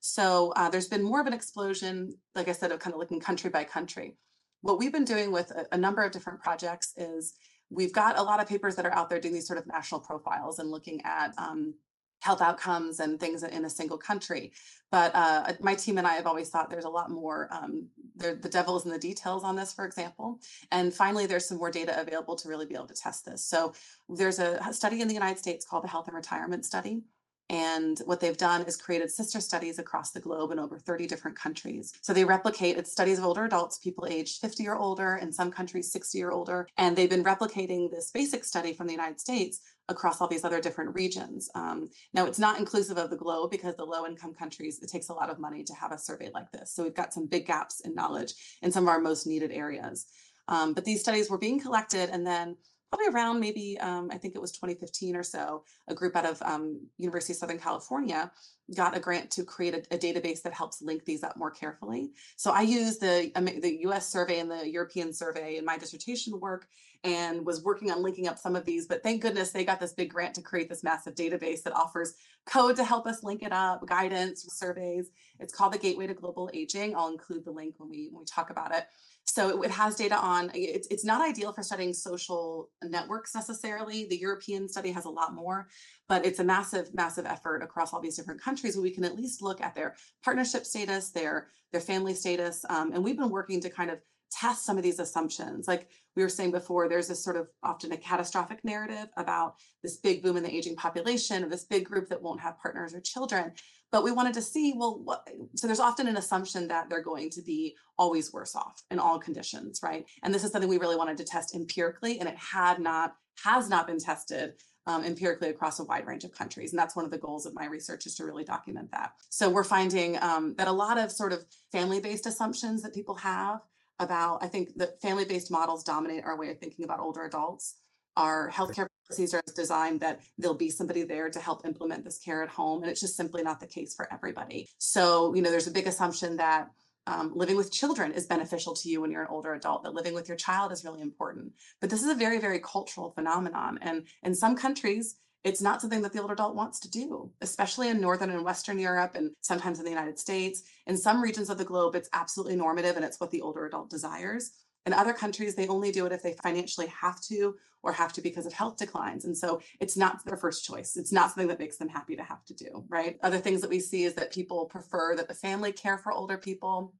So 0.00 0.52
uh, 0.56 0.70
there's 0.70 0.88
been 0.88 1.02
more 1.02 1.20
of 1.20 1.26
an 1.26 1.32
explosion 1.32 2.14
like 2.34 2.48
i 2.48 2.52
said 2.52 2.72
of 2.72 2.80
kind 2.80 2.94
of 2.94 3.00
looking 3.00 3.20
country 3.20 3.50
by 3.50 3.64
country. 3.64 4.16
What 4.62 4.78
we've 4.78 4.92
been 4.92 5.04
doing 5.04 5.30
with 5.32 5.50
a, 5.50 5.66
a 5.72 5.78
number 5.78 6.02
of 6.02 6.12
different 6.12 6.40
projects 6.40 6.94
is 6.96 7.34
we've 7.70 7.92
got 7.92 8.18
a 8.18 8.22
lot 8.22 8.40
of 8.40 8.48
papers 8.48 8.76
that 8.76 8.86
are 8.86 8.94
out 8.94 9.08
there 9.10 9.20
doing 9.20 9.34
these 9.34 9.46
sort 9.46 9.58
of 9.58 9.66
national 9.66 10.00
profiles 10.00 10.58
and 10.58 10.70
looking 10.70 11.02
at 11.04 11.34
um, 11.36 11.74
health 12.20 12.40
outcomes 12.40 13.00
and 13.00 13.20
things 13.20 13.42
in 13.42 13.64
a 13.64 13.70
single 13.70 13.98
country. 13.98 14.52
But 14.90 15.12
uh, 15.14 15.52
my 15.60 15.74
team 15.74 15.98
and 15.98 16.06
I 16.06 16.14
have 16.14 16.26
always 16.26 16.48
thought 16.48 16.70
there's 16.70 16.84
a 16.84 16.88
lot 16.88 17.10
more, 17.10 17.48
um, 17.50 17.88
the 18.16 18.34
devil 18.34 18.76
is 18.76 18.84
in 18.84 18.90
the 18.90 18.98
details 18.98 19.44
on 19.44 19.56
this, 19.56 19.72
for 19.72 19.84
example. 19.84 20.40
And 20.70 20.94
finally, 20.94 21.26
there's 21.26 21.46
some 21.46 21.58
more 21.58 21.70
data 21.70 22.00
available 22.00 22.36
to 22.36 22.48
really 22.48 22.66
be 22.66 22.74
able 22.74 22.86
to 22.86 22.94
test 22.94 23.24
this. 23.24 23.44
So 23.44 23.74
there's 24.08 24.38
a 24.38 24.72
study 24.72 25.00
in 25.00 25.08
the 25.08 25.14
United 25.14 25.38
States 25.38 25.66
called 25.66 25.84
the 25.84 25.88
Health 25.88 26.06
and 26.06 26.16
Retirement 26.16 26.64
Study. 26.64 27.02
And 27.48 27.98
what 28.06 28.20
they've 28.20 28.36
done 28.36 28.62
is 28.62 28.76
created 28.76 29.10
sister 29.10 29.40
studies 29.40 29.78
across 29.78 30.10
the 30.10 30.20
globe 30.20 30.50
in 30.50 30.58
over 30.58 30.78
30 30.78 31.06
different 31.06 31.38
countries. 31.38 31.92
So 32.02 32.12
they 32.12 32.24
replicate 32.24 32.76
it's 32.76 32.90
studies 32.90 33.18
of 33.18 33.24
older 33.24 33.44
adults, 33.44 33.78
people 33.78 34.06
aged 34.06 34.40
50 34.40 34.66
or 34.66 34.76
older, 34.76 35.16
in 35.16 35.32
some 35.32 35.50
countries 35.50 35.92
60 35.92 36.22
or 36.22 36.32
older. 36.32 36.68
And 36.76 36.96
they've 36.96 37.10
been 37.10 37.24
replicating 37.24 37.90
this 37.90 38.10
basic 38.10 38.44
study 38.44 38.72
from 38.72 38.86
the 38.86 38.92
United 38.92 39.20
States 39.20 39.60
across 39.88 40.20
all 40.20 40.26
these 40.26 40.44
other 40.44 40.60
different 40.60 40.94
regions. 40.94 41.48
Um, 41.54 41.88
now, 42.12 42.26
it's 42.26 42.40
not 42.40 42.58
inclusive 42.58 42.98
of 42.98 43.10
the 43.10 43.16
globe 43.16 43.52
because 43.52 43.76
the 43.76 43.84
low 43.84 44.06
income 44.06 44.34
countries, 44.34 44.80
it 44.82 44.90
takes 44.90 45.08
a 45.08 45.14
lot 45.14 45.30
of 45.30 45.38
money 45.38 45.62
to 45.62 45.74
have 45.74 45.92
a 45.92 45.98
survey 45.98 46.30
like 46.34 46.50
this. 46.50 46.72
So 46.72 46.82
we've 46.82 46.94
got 46.94 47.14
some 47.14 47.26
big 47.26 47.46
gaps 47.46 47.80
in 47.80 47.94
knowledge 47.94 48.34
in 48.62 48.72
some 48.72 48.84
of 48.84 48.88
our 48.88 49.00
most 49.00 49.26
needed 49.26 49.52
areas. 49.52 50.06
Um, 50.48 50.74
but 50.74 50.84
these 50.84 51.00
studies 51.00 51.30
were 51.30 51.38
being 51.38 51.60
collected 51.60 52.10
and 52.10 52.26
then 52.26 52.56
probably 52.90 53.08
around 53.08 53.40
maybe 53.40 53.78
um, 53.80 54.10
I 54.12 54.18
think 54.18 54.34
it 54.34 54.40
was 54.40 54.52
2015 54.52 55.16
or 55.16 55.22
so, 55.22 55.64
a 55.88 55.94
group 55.94 56.16
out 56.16 56.26
of 56.26 56.40
um, 56.42 56.80
University 56.98 57.32
of 57.32 57.38
Southern 57.38 57.58
California 57.58 58.30
got 58.74 58.96
a 58.96 59.00
grant 59.00 59.30
to 59.30 59.44
create 59.44 59.74
a, 59.74 59.94
a, 59.94 59.98
database 59.98 60.42
that 60.42 60.52
helps 60.52 60.82
link 60.82 61.04
these 61.04 61.22
up 61.22 61.36
more 61.36 61.52
carefully. 61.52 62.10
So 62.36 62.50
I 62.50 62.62
used 62.62 63.00
the 63.00 63.30
the 63.62 63.78
U.S. 63.82 64.08
survey 64.08 64.40
and 64.40 64.50
the 64.50 64.68
European 64.68 65.12
survey 65.12 65.56
in 65.56 65.64
my 65.64 65.78
dissertation 65.78 66.38
work, 66.40 66.66
and 67.04 67.46
was 67.46 67.62
working 67.62 67.90
on 67.90 68.02
linking 68.02 68.26
up 68.26 68.38
some 68.38 68.56
of 68.56 68.64
these. 68.64 68.86
But 68.86 69.02
thank 69.02 69.22
goodness 69.22 69.52
they 69.52 69.64
got 69.64 69.78
this 69.78 69.92
big 69.92 70.10
grant 70.10 70.34
to 70.34 70.42
create 70.42 70.68
this 70.68 70.82
massive 70.82 71.14
database 71.14 71.62
that 71.62 71.74
offers 71.74 72.14
code 72.46 72.76
to 72.76 72.84
help 72.84 73.06
us 73.06 73.22
link 73.22 73.42
it 73.42 73.52
up, 73.52 73.86
guidance, 73.86 74.46
surveys. 74.50 75.10
It's 75.38 75.54
called 75.54 75.72
the 75.72 75.78
Gateway 75.78 76.08
to 76.08 76.14
Global 76.14 76.50
Aging. 76.52 76.96
I'll 76.96 77.12
include 77.12 77.44
the 77.44 77.52
link 77.52 77.74
when 77.78 77.88
we 77.88 78.08
when 78.10 78.20
we 78.20 78.26
talk 78.26 78.50
about 78.50 78.74
it. 78.74 78.86
So 79.26 79.62
it, 79.62 79.70
has 79.70 79.96
data 79.96 80.16
on, 80.16 80.50
it's, 80.54 80.86
it's 80.88 81.04
not 81.04 81.20
ideal 81.20 81.52
for 81.52 81.62
studying 81.62 81.92
social 81.92 82.70
networks 82.82 83.34
necessarily. 83.34 84.06
The 84.06 84.16
European 84.16 84.68
study 84.68 84.92
has 84.92 85.04
a 85.04 85.10
lot 85.10 85.34
more, 85.34 85.68
but 86.08 86.24
it's 86.24 86.38
a 86.38 86.44
massive, 86.44 86.94
massive 86.94 87.26
effort 87.26 87.62
across 87.62 87.92
all 87.92 88.00
these 88.00 88.16
different 88.16 88.40
countries 88.40 88.76
where 88.76 88.84
we 88.84 88.92
can 88.92 89.04
at 89.04 89.16
least 89.16 89.42
look 89.42 89.60
at 89.60 89.74
their 89.74 89.96
partnership 90.24 90.64
status, 90.64 91.10
their, 91.10 91.48
their 91.72 91.80
family 91.80 92.14
status. 92.14 92.64
Um, 92.70 92.92
and 92.92 93.02
we've 93.02 93.18
been 93.18 93.30
working 93.30 93.60
to 93.62 93.68
kind 93.68 93.90
of 93.90 93.98
test 94.30 94.64
some 94.64 94.76
of 94.76 94.82
these 94.82 95.00
assumptions. 95.00 95.68
Like 95.68 95.88
we 96.14 96.22
were 96.22 96.28
saying 96.28 96.52
before, 96.52 96.88
there's 96.88 97.08
this 97.08 97.22
sort 97.22 97.36
of 97.36 97.48
often 97.62 97.92
a 97.92 97.96
catastrophic 97.96 98.64
narrative 98.64 99.08
about 99.16 99.56
this 99.82 99.98
big 99.98 100.22
boom 100.22 100.36
in 100.36 100.42
the 100.42 100.54
aging 100.54 100.76
population 100.76 101.44
of 101.44 101.50
this 101.50 101.64
big 101.64 101.84
group 101.84 102.08
that 102.08 102.22
won't 102.22 102.40
have 102.40 102.58
partners 102.58 102.94
or 102.94 103.00
children 103.00 103.52
but 103.92 104.04
we 104.04 104.12
wanted 104.12 104.34
to 104.34 104.42
see 104.42 104.74
well 104.76 105.00
what 105.02 105.28
so 105.54 105.66
there's 105.66 105.80
often 105.80 106.08
an 106.08 106.16
assumption 106.16 106.68
that 106.68 106.88
they're 106.88 107.02
going 107.02 107.30
to 107.30 107.42
be 107.42 107.76
always 107.98 108.32
worse 108.32 108.54
off 108.54 108.82
in 108.90 108.98
all 108.98 109.18
conditions 109.18 109.80
right? 109.82 110.06
And 110.22 110.34
this 110.34 110.44
is 110.44 110.52
something 110.52 110.68
we 110.68 110.78
really 110.78 110.96
wanted 110.96 111.16
to 111.18 111.24
test 111.24 111.54
empirically 111.54 112.18
and 112.20 112.28
it 112.28 112.36
had 112.36 112.80
not 112.80 113.14
has 113.44 113.68
not 113.68 113.86
been 113.86 113.98
tested 113.98 114.54
um, 114.86 115.04
empirically 115.04 115.48
across 115.48 115.80
a 115.80 115.84
wide 115.84 116.06
range 116.06 116.24
of 116.24 116.32
countries 116.32 116.72
and 116.72 116.78
that's 116.78 116.94
one 116.94 117.04
of 117.04 117.10
the 117.10 117.18
goals 117.18 117.46
of 117.46 117.54
my 117.54 117.66
research 117.66 118.06
is 118.06 118.14
to 118.16 118.24
really 118.24 118.44
document 118.44 118.90
that. 118.92 119.12
So 119.30 119.50
we're 119.50 119.64
finding 119.64 120.22
um, 120.22 120.54
that 120.58 120.68
a 120.68 120.72
lot 120.72 120.98
of 120.98 121.10
sort 121.10 121.32
of 121.32 121.44
family-based 121.72 122.26
assumptions 122.26 122.82
that 122.82 122.94
people 122.94 123.14
have 123.16 123.60
about 123.98 124.42
i 124.42 124.46
think 124.46 124.76
that 124.76 125.00
family-based 125.00 125.50
models 125.50 125.82
dominate 125.82 126.24
our 126.24 126.38
way 126.38 126.50
of 126.50 126.58
thinking 126.58 126.84
about 126.84 127.00
older 127.00 127.24
adults. 127.24 127.76
Our 128.16 128.50
healthcare 128.50 128.86
policies 129.08 129.34
are 129.34 129.42
designed 129.54 130.00
that 130.00 130.20
there'll 130.38 130.56
be 130.56 130.70
somebody 130.70 131.02
there 131.02 131.30
to 131.30 131.40
help 131.40 131.64
implement 131.64 132.04
this 132.04 132.18
care 132.18 132.42
at 132.42 132.48
home. 132.48 132.82
And 132.82 132.90
it's 132.90 133.00
just 133.00 133.16
simply 133.16 133.42
not 133.42 133.60
the 133.60 133.66
case 133.66 133.94
for 133.94 134.12
everybody. 134.12 134.68
So, 134.78 135.34
you 135.34 135.42
know, 135.42 135.50
there's 135.50 135.66
a 135.66 135.72
big 135.72 135.86
assumption 135.86 136.36
that 136.36 136.70
um, 137.06 137.32
living 137.34 137.56
with 137.56 137.70
children 137.70 138.12
is 138.12 138.26
beneficial 138.26 138.74
to 138.74 138.88
you 138.88 139.00
when 139.00 139.12
you're 139.12 139.22
an 139.22 139.28
older 139.30 139.54
adult, 139.54 139.84
that 139.84 139.94
living 139.94 140.12
with 140.12 140.26
your 140.26 140.36
child 140.36 140.72
is 140.72 140.84
really 140.84 141.02
important. 141.02 141.52
But 141.80 141.88
this 141.88 142.02
is 142.02 142.10
a 142.10 142.14
very, 142.14 142.38
very 142.38 142.58
cultural 142.58 143.10
phenomenon. 143.10 143.78
And 143.80 144.06
in 144.24 144.34
some 144.34 144.56
countries, 144.56 145.16
it's 145.44 145.62
not 145.62 145.80
something 145.80 146.02
that 146.02 146.12
the 146.12 146.20
older 146.20 146.32
adult 146.32 146.56
wants 146.56 146.80
to 146.80 146.90
do, 146.90 147.30
especially 147.40 147.88
in 147.90 148.00
Northern 148.00 148.30
and 148.30 148.44
Western 148.44 148.80
Europe 148.80 149.12
and 149.14 149.30
sometimes 149.42 149.78
in 149.78 149.84
the 149.84 149.90
United 149.92 150.18
States. 150.18 150.64
In 150.88 150.96
some 150.96 151.22
regions 151.22 151.48
of 151.48 151.58
the 151.58 151.64
globe, 151.64 151.94
it's 151.94 152.08
absolutely 152.12 152.56
normative 152.56 152.96
and 152.96 153.04
it's 153.04 153.20
what 153.20 153.30
the 153.30 153.42
older 153.42 153.66
adult 153.66 153.88
desires. 153.88 154.50
In 154.86 154.92
other 154.92 155.12
countries, 155.12 155.54
they 155.54 155.66
only 155.66 155.90
do 155.90 156.06
it 156.06 156.12
if 156.12 156.22
they 156.22 156.34
financially 156.42 156.86
have 156.86 157.20
to 157.22 157.56
or 157.82 157.92
have 157.92 158.12
to 158.14 158.20
because 158.20 158.46
of 158.46 158.52
health 158.52 158.76
declines. 158.76 159.24
And 159.24 159.36
so 159.36 159.60
it's 159.80 159.96
not 159.96 160.24
their 160.24 160.36
first 160.36 160.64
choice. 160.64 160.96
It's 160.96 161.12
not 161.12 161.30
something 161.30 161.48
that 161.48 161.58
makes 161.58 161.76
them 161.76 161.88
happy 161.88 162.16
to 162.16 162.22
have 162.22 162.44
to 162.46 162.54
do, 162.54 162.84
right? 162.88 163.18
Other 163.22 163.38
things 163.38 163.60
that 163.60 163.70
we 163.70 163.80
see 163.80 164.04
is 164.04 164.14
that 164.14 164.32
people 164.32 164.66
prefer 164.66 165.16
that 165.16 165.28
the 165.28 165.34
family 165.34 165.72
care 165.72 165.98
for 165.98 166.12
older 166.12 166.38
people 166.38 166.94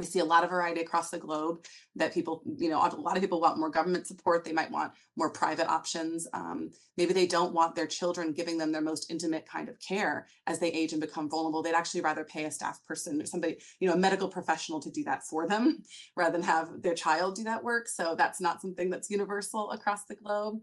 we 0.00 0.06
see 0.06 0.18
a 0.18 0.24
lot 0.24 0.44
of 0.44 0.50
variety 0.50 0.80
across 0.80 1.10
the 1.10 1.18
globe 1.18 1.64
that 1.96 2.14
people, 2.14 2.42
you 2.56 2.70
know, 2.70 2.78
a 2.78 2.96
lot 2.96 3.16
of 3.16 3.22
people 3.22 3.40
want 3.40 3.58
more 3.58 3.70
government 3.70 4.06
support. 4.06 4.44
They 4.44 4.52
might 4.52 4.70
want 4.70 4.92
more 5.16 5.30
private 5.30 5.68
options. 5.68 6.26
Um, 6.32 6.70
maybe 6.96 7.12
they 7.12 7.26
don't 7.26 7.52
want 7.52 7.74
their 7.74 7.86
children 7.86 8.32
giving 8.32 8.56
them 8.56 8.72
their 8.72 8.80
most 8.80 9.10
intimate 9.10 9.46
kind 9.46 9.68
of 9.68 9.78
care 9.80 10.26
as 10.46 10.58
they 10.58 10.72
age 10.72 10.92
and 10.92 11.00
become 11.00 11.28
vulnerable. 11.28 11.62
They'd 11.62 11.74
actually 11.74 12.00
rather 12.00 12.24
pay 12.24 12.44
a 12.44 12.50
staff 12.50 12.82
person 12.84 13.20
or 13.20 13.26
somebody, 13.26 13.58
you 13.78 13.88
know, 13.88 13.94
a 13.94 13.98
medical 13.98 14.28
professional 14.28 14.80
to 14.80 14.90
do 14.90 15.04
that 15.04 15.22
for 15.24 15.46
them 15.46 15.82
rather 16.16 16.32
than 16.32 16.42
have 16.42 16.82
their 16.82 16.94
child 16.94 17.36
do 17.36 17.44
that 17.44 17.62
work. 17.62 17.88
So 17.88 18.14
that's 18.16 18.40
not 18.40 18.62
something 18.62 18.88
that's 18.88 19.10
universal 19.10 19.70
across 19.70 20.04
the 20.04 20.16
globe. 20.16 20.60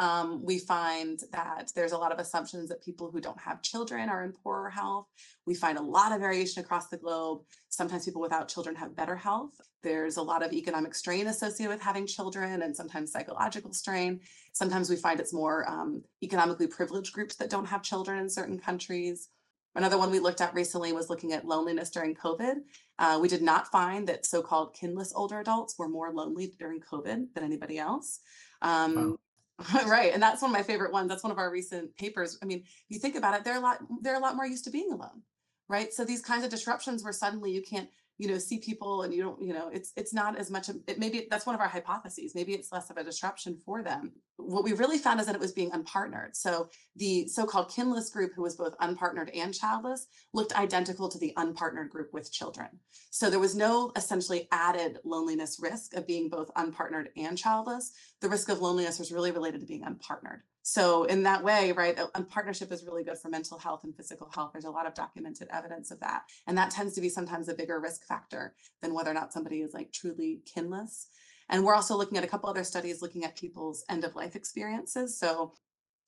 Um, 0.00 0.44
we 0.44 0.58
find 0.58 1.20
that 1.32 1.72
there's 1.74 1.92
a 1.92 1.98
lot 1.98 2.12
of 2.12 2.20
assumptions 2.20 2.68
that 2.68 2.82
people 2.82 3.10
who 3.10 3.20
don't 3.20 3.40
have 3.40 3.62
children 3.62 4.08
are 4.08 4.24
in 4.24 4.32
poorer 4.32 4.70
health. 4.70 5.06
We 5.44 5.54
find 5.54 5.76
a 5.76 5.82
lot 5.82 6.12
of 6.12 6.20
variation 6.20 6.62
across 6.62 6.88
the 6.88 6.98
globe. 6.98 7.40
Sometimes 7.68 8.04
people 8.04 8.22
without 8.22 8.48
children 8.48 8.76
have 8.76 8.94
better 8.94 9.16
health. 9.16 9.60
There's 9.82 10.16
a 10.16 10.22
lot 10.22 10.44
of 10.44 10.52
economic 10.52 10.94
strain 10.94 11.26
associated 11.26 11.72
with 11.72 11.82
having 11.82 12.06
children 12.06 12.62
and 12.62 12.76
sometimes 12.76 13.10
psychological 13.10 13.72
strain. 13.72 14.20
Sometimes 14.52 14.88
we 14.88 14.96
find 14.96 15.18
it's 15.18 15.32
more 15.32 15.68
um, 15.68 16.02
economically 16.22 16.68
privileged 16.68 17.12
groups 17.12 17.34
that 17.36 17.50
don't 17.50 17.66
have 17.66 17.82
children 17.82 18.20
in 18.20 18.30
certain 18.30 18.58
countries. 18.58 19.28
Another 19.74 19.98
one 19.98 20.10
we 20.10 20.18
looked 20.18 20.40
at 20.40 20.54
recently 20.54 20.92
was 20.92 21.08
looking 21.10 21.32
at 21.32 21.44
loneliness 21.44 21.90
during 21.90 22.14
COVID. 22.14 22.56
Uh, 22.98 23.18
we 23.20 23.28
did 23.28 23.42
not 23.42 23.70
find 23.70 24.08
that 24.08 24.26
so 24.26 24.42
called 24.42 24.74
kinless 24.74 25.12
older 25.14 25.38
adults 25.38 25.78
were 25.78 25.88
more 25.88 26.12
lonely 26.12 26.52
during 26.58 26.80
COVID 26.80 27.26
than 27.34 27.44
anybody 27.44 27.78
else. 27.78 28.20
Um, 28.62 28.94
wow. 28.96 29.18
right 29.86 30.12
and 30.14 30.22
that's 30.22 30.40
one 30.40 30.50
of 30.50 30.56
my 30.56 30.62
favorite 30.62 30.92
ones 30.92 31.08
that's 31.08 31.24
one 31.24 31.32
of 31.32 31.38
our 31.38 31.50
recent 31.50 31.94
papers 31.96 32.38
i 32.42 32.46
mean 32.46 32.62
you 32.88 32.98
think 32.98 33.16
about 33.16 33.34
it 33.34 33.44
they're 33.44 33.56
a 33.56 33.60
lot 33.60 33.78
they're 34.02 34.16
a 34.16 34.20
lot 34.20 34.36
more 34.36 34.46
used 34.46 34.64
to 34.64 34.70
being 34.70 34.92
alone 34.92 35.22
right? 35.68 35.92
So 35.92 36.04
these 36.04 36.22
kinds 36.22 36.44
of 36.44 36.50
disruptions 36.50 37.04
where 37.04 37.12
suddenly 37.12 37.52
you 37.52 37.62
can't 37.62 37.88
you 38.18 38.28
know 38.28 38.38
see 38.38 38.58
people 38.58 39.02
and 39.02 39.14
you 39.14 39.22
don't 39.22 39.40
you 39.40 39.54
know 39.54 39.70
it's 39.72 39.92
it's 39.96 40.12
not 40.12 40.36
as 40.36 40.50
much 40.50 40.68
it 40.68 40.98
maybe 40.98 41.26
that's 41.30 41.46
one 41.46 41.54
of 41.54 41.60
our 41.60 41.68
hypotheses. 41.68 42.34
Maybe 42.34 42.52
it's 42.52 42.72
less 42.72 42.90
of 42.90 42.96
a 42.96 43.04
disruption 43.04 43.56
for 43.64 43.82
them. 43.82 44.12
What 44.36 44.64
we 44.64 44.72
really 44.72 44.98
found 44.98 45.20
is 45.20 45.26
that 45.26 45.34
it 45.34 45.40
was 45.40 45.52
being 45.52 45.70
unpartnered. 45.70 46.34
So 46.34 46.68
the 46.96 47.28
so-called 47.28 47.70
kinless 47.70 48.12
group 48.12 48.32
who 48.34 48.42
was 48.42 48.56
both 48.56 48.76
unpartnered 48.78 49.30
and 49.36 49.54
childless 49.54 50.06
looked 50.32 50.58
identical 50.58 51.08
to 51.08 51.18
the 51.18 51.32
unpartnered 51.36 51.90
group 51.90 52.12
with 52.12 52.32
children. 52.32 52.68
So 53.10 53.30
there 53.30 53.38
was 53.38 53.56
no 53.56 53.92
essentially 53.96 54.48
added 54.52 54.98
loneliness 55.04 55.58
risk 55.60 55.94
of 55.94 56.06
being 56.06 56.28
both 56.28 56.52
unpartnered 56.54 57.08
and 57.16 57.38
childless. 57.38 57.92
The 58.20 58.28
risk 58.28 58.48
of 58.48 58.60
loneliness 58.60 58.98
was 58.98 59.12
really 59.12 59.30
related 59.30 59.60
to 59.60 59.66
being 59.66 59.82
unpartnered. 59.82 60.40
So 60.68 61.04
in 61.04 61.22
that 61.22 61.42
way, 61.42 61.72
right, 61.72 61.98
partnership 62.28 62.70
is 62.70 62.84
really 62.84 63.02
good 63.02 63.16
for 63.16 63.30
mental 63.30 63.58
health 63.58 63.84
and 63.84 63.96
physical 63.96 64.30
health. 64.34 64.50
There's 64.52 64.66
a 64.66 64.70
lot 64.70 64.86
of 64.86 64.92
documented 64.92 65.48
evidence 65.50 65.90
of 65.90 65.98
that. 66.00 66.24
And 66.46 66.58
that 66.58 66.70
tends 66.70 66.92
to 66.94 67.00
be 67.00 67.08
sometimes 67.08 67.48
a 67.48 67.54
bigger 67.54 67.80
risk 67.80 68.06
factor 68.08 68.54
than 68.82 68.94
whether 68.94 69.10
or 69.10 69.14
not 69.14 69.32
somebody 69.32 69.60
is 69.60 69.74
like 69.74 69.92
truly 69.92 70.40
kinless. 70.46 71.06
And 71.50 71.64
we're 71.64 71.74
also 71.74 71.96
looking 71.96 72.18
at 72.18 72.24
a 72.24 72.28
couple 72.28 72.48
other 72.48 72.64
studies 72.64 73.02
looking 73.02 73.24
at 73.24 73.36
people's 73.36 73.84
end 73.88 74.04
of 74.04 74.16
life 74.16 74.36
experiences. 74.36 75.18
So 75.18 75.52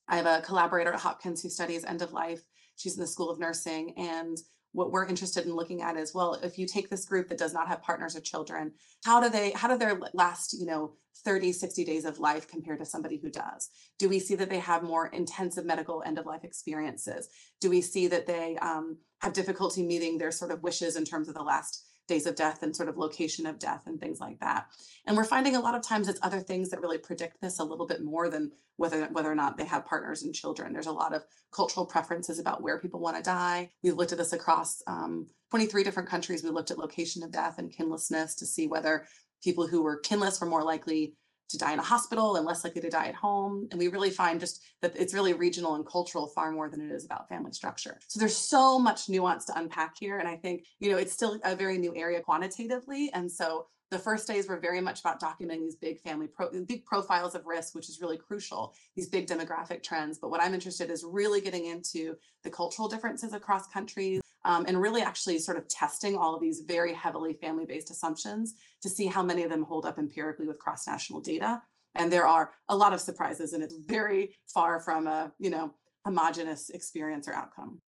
I 0.07 0.17
have 0.17 0.25
a 0.25 0.41
collaborator 0.41 0.93
at 0.93 0.99
Hopkins 0.99 1.41
who 1.41 1.49
studies 1.49 1.85
end 1.85 2.01
of 2.01 2.13
life. 2.13 2.41
She's 2.75 2.95
in 2.95 3.01
the 3.01 3.07
School 3.07 3.29
of 3.29 3.39
Nursing. 3.39 3.93
And 3.97 4.37
what 4.73 4.91
we're 4.91 5.05
interested 5.05 5.45
in 5.45 5.55
looking 5.55 5.81
at 5.81 5.97
is 5.97 6.13
well 6.13 6.35
if 6.35 6.57
you 6.57 6.65
take 6.65 6.89
this 6.89 7.05
group 7.05 7.27
that 7.27 7.37
does 7.37 7.53
not 7.53 7.67
have 7.67 7.81
partners 7.81 8.15
or 8.15 8.21
children 8.21 8.71
how 9.03 9.19
do 9.19 9.29
they 9.29 9.51
how 9.51 9.67
do 9.67 9.77
their 9.77 9.99
last 10.13 10.53
you 10.53 10.65
know 10.65 10.93
30 11.25 11.51
60 11.51 11.83
days 11.83 12.05
of 12.05 12.19
life 12.19 12.47
compared 12.47 12.79
to 12.79 12.85
somebody 12.85 13.17
who 13.17 13.29
does 13.29 13.69
do 13.99 14.07
we 14.07 14.19
see 14.19 14.35
that 14.35 14.49
they 14.49 14.59
have 14.59 14.83
more 14.83 15.07
intensive 15.07 15.65
medical 15.65 16.01
end 16.05 16.17
of 16.17 16.25
life 16.25 16.43
experiences 16.43 17.27
do 17.59 17.69
we 17.69 17.81
see 17.81 18.07
that 18.07 18.27
they 18.27 18.57
um, 18.57 18.97
have 19.21 19.33
difficulty 19.33 19.83
meeting 19.83 20.17
their 20.17 20.31
sort 20.31 20.51
of 20.51 20.63
wishes 20.63 20.95
in 20.95 21.05
terms 21.05 21.27
of 21.27 21.35
the 21.35 21.43
last 21.43 21.85
days 22.07 22.25
of 22.25 22.35
death 22.35 22.63
and 22.63 22.75
sort 22.75 22.89
of 22.89 22.97
location 22.97 23.45
of 23.45 23.59
death 23.59 23.83
and 23.85 23.99
things 23.99 24.19
like 24.19 24.39
that. 24.39 24.67
And 25.05 25.15
we're 25.15 25.23
finding 25.23 25.55
a 25.55 25.61
lot 25.61 25.75
of 25.75 25.81
times 25.81 26.07
it's 26.07 26.19
other 26.21 26.39
things 26.39 26.69
that 26.69 26.81
really 26.81 26.97
predict 26.97 27.41
this 27.41 27.59
a 27.59 27.63
little 27.63 27.87
bit 27.87 28.03
more 28.03 28.29
than 28.29 28.51
whether 28.77 29.05
whether 29.07 29.31
or 29.31 29.35
not 29.35 29.57
they 29.57 29.65
have 29.65 29.85
partners 29.85 30.23
and 30.23 30.33
children. 30.33 30.73
There's 30.73 30.87
a 30.87 30.91
lot 30.91 31.13
of 31.13 31.23
cultural 31.51 31.85
preferences 31.85 32.39
about 32.39 32.61
where 32.61 32.79
people 32.79 32.99
want 32.99 33.17
to 33.17 33.23
die. 33.23 33.69
We've 33.83 33.95
looked 33.95 34.11
at 34.11 34.17
this 34.17 34.33
across 34.33 34.81
um, 34.87 35.27
23 35.51 35.83
different 35.83 36.09
countries. 36.09 36.43
We 36.43 36.49
looked 36.49 36.71
at 36.71 36.77
location 36.77 37.23
of 37.23 37.31
death 37.31 37.57
and 37.57 37.71
kinlessness 37.71 38.35
to 38.35 38.45
see 38.45 38.67
whether 38.67 39.05
people 39.43 39.67
who 39.67 39.83
were 39.83 40.01
kinless 40.01 40.39
were 40.39 40.47
more 40.47 40.63
likely 40.63 41.15
to 41.51 41.57
die 41.57 41.73
in 41.73 41.79
a 41.79 41.83
hospital 41.83 42.35
and 42.35 42.45
less 42.45 42.63
likely 42.63 42.81
to 42.81 42.89
die 42.89 43.07
at 43.07 43.15
home. 43.15 43.67
And 43.71 43.79
we 43.79 43.87
really 43.87 44.09
find 44.09 44.39
just 44.39 44.63
that 44.81 44.95
it's 44.95 45.13
really 45.13 45.33
regional 45.33 45.75
and 45.75 45.85
cultural 45.85 46.27
far 46.27 46.51
more 46.51 46.69
than 46.69 46.81
it 46.81 46.91
is 46.91 47.05
about 47.05 47.29
family 47.29 47.51
structure. 47.51 47.99
So 48.07 48.19
there's 48.19 48.35
so 48.35 48.79
much 48.79 49.09
nuance 49.09 49.45
to 49.45 49.57
unpack 49.57 49.95
here. 49.99 50.19
And 50.19 50.27
I 50.27 50.35
think, 50.35 50.65
you 50.79 50.91
know, 50.91 50.97
it's 50.97 51.13
still 51.13 51.39
a 51.43 51.55
very 51.55 51.77
new 51.77 51.95
area 51.95 52.21
quantitatively. 52.21 53.11
And 53.13 53.31
so 53.31 53.67
the 53.91 53.99
first 53.99 54.25
days 54.25 54.47
were 54.47 54.57
very 54.57 54.79
much 54.79 55.01
about 55.01 55.21
documenting 55.21 55.59
these 55.59 55.75
big 55.75 55.99
family 55.99 56.27
pro- 56.27 56.49
big 56.63 56.85
profiles 56.85 57.35
of 57.35 57.45
risk 57.45 57.75
which 57.75 57.89
is 57.89 57.99
really 58.01 58.17
crucial 58.17 58.73
these 58.95 59.09
big 59.09 59.27
demographic 59.27 59.83
trends 59.83 60.17
but 60.17 60.31
what 60.31 60.41
i'm 60.41 60.53
interested 60.53 60.89
is 60.89 61.03
really 61.03 61.41
getting 61.41 61.65
into 61.65 62.15
the 62.43 62.49
cultural 62.49 62.87
differences 62.87 63.33
across 63.33 63.67
countries 63.67 64.21
um, 64.45 64.65
and 64.67 64.81
really 64.81 65.01
actually 65.01 65.39
sort 65.39 65.57
of 65.57 65.67
testing 65.67 66.17
all 66.17 66.35
of 66.35 66.41
these 66.41 66.61
very 66.61 66.93
heavily 66.93 67.33
family 67.33 67.65
based 67.65 67.91
assumptions 67.91 68.55
to 68.81 68.89
see 68.89 69.05
how 69.05 69.21
many 69.23 69.43
of 69.43 69.49
them 69.49 69.63
hold 69.63 69.85
up 69.85 69.99
empirically 69.99 70.47
with 70.47 70.59
cross 70.59 70.87
national 70.87 71.21
data. 71.21 71.61
And 71.95 72.11
there 72.11 72.25
are 72.25 72.51
a 72.69 72.75
lot 72.75 72.93
of 72.93 73.01
surprises 73.01 73.53
and 73.53 73.63
it's 73.63 73.75
very 73.75 74.35
far 74.53 74.79
from 74.79 75.07
a 75.07 75.31
you 75.39 75.49
know 75.49 75.73
homogenous 76.05 76.69
experience 76.69 77.27
or 77.27 77.33
outcome. 77.33 77.79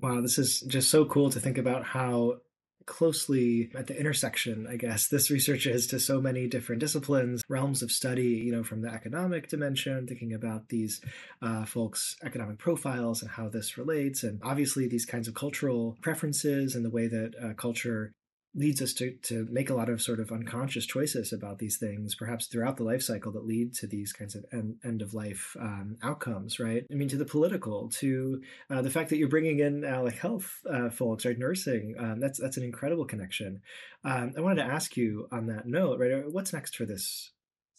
Wow 0.00 0.20
this 0.20 0.38
is 0.38 0.60
just 0.60 0.90
so 0.90 1.04
cool 1.04 1.30
to 1.30 1.40
think 1.40 1.58
about 1.58 1.84
how 1.84 2.38
closely 2.86 3.70
at 3.74 3.86
the 3.86 3.98
intersection, 3.98 4.66
I 4.68 4.76
guess, 4.76 5.08
this 5.08 5.30
research 5.30 5.66
is 5.66 5.86
to 5.88 6.00
so 6.00 6.20
many 6.20 6.46
different 6.46 6.80
disciplines, 6.80 7.42
realms 7.48 7.82
of 7.82 7.90
study, 7.90 8.28
you 8.28 8.52
know, 8.52 8.62
from 8.64 8.82
the 8.82 8.88
economic 8.92 9.48
dimension, 9.48 10.06
thinking 10.06 10.32
about 10.32 10.68
these 10.68 11.00
uh, 11.42 11.64
folks' 11.64 12.16
economic 12.22 12.58
profiles 12.58 13.22
and 13.22 13.30
how 13.30 13.48
this 13.48 13.78
relates, 13.78 14.22
and 14.22 14.40
obviously 14.42 14.86
these 14.86 15.06
kinds 15.06 15.28
of 15.28 15.34
cultural 15.34 15.96
preferences 16.02 16.74
and 16.74 16.84
the 16.84 16.90
way 16.90 17.06
that 17.06 17.34
uh, 17.42 17.54
culture 17.54 18.12
leads 18.54 18.80
us 18.80 18.92
to, 18.94 19.12
to 19.22 19.46
make 19.50 19.68
a 19.68 19.74
lot 19.74 19.88
of 19.88 20.00
sort 20.00 20.20
of 20.20 20.30
unconscious 20.30 20.86
choices 20.86 21.32
about 21.32 21.58
these 21.58 21.76
things, 21.76 22.14
perhaps 22.14 22.46
throughout 22.46 22.76
the 22.76 22.84
life 22.84 23.02
cycle 23.02 23.32
that 23.32 23.46
lead 23.46 23.74
to 23.74 23.86
these 23.86 24.12
kinds 24.12 24.34
of 24.34 24.44
end, 24.52 24.76
end 24.84 25.02
of 25.02 25.14
life 25.14 25.56
um, 25.60 25.96
outcomes, 26.02 26.60
right? 26.60 26.84
I 26.90 26.94
mean, 26.94 27.08
to 27.08 27.16
the 27.16 27.24
political, 27.24 27.88
to 28.00 28.40
uh, 28.70 28.82
the 28.82 28.90
fact 28.90 29.10
that 29.10 29.16
you're 29.16 29.28
bringing 29.28 29.58
in 29.58 29.84
uh, 29.84 30.02
like 30.02 30.18
health 30.18 30.60
uh, 30.70 30.90
folks, 30.90 31.24
right? 31.24 31.38
Nursing, 31.38 31.94
um, 31.98 32.20
that's 32.20 32.38
that's 32.38 32.56
an 32.56 32.62
incredible 32.62 33.04
connection. 33.04 33.60
Um, 34.04 34.34
I 34.36 34.40
wanted 34.40 34.62
to 34.62 34.72
ask 34.72 34.96
you 34.96 35.28
on 35.32 35.46
that 35.46 35.66
note, 35.66 35.98
right? 35.98 36.12
Uh, 36.12 36.30
what's 36.30 36.52
next 36.52 36.76
for 36.76 36.84
this 36.84 37.32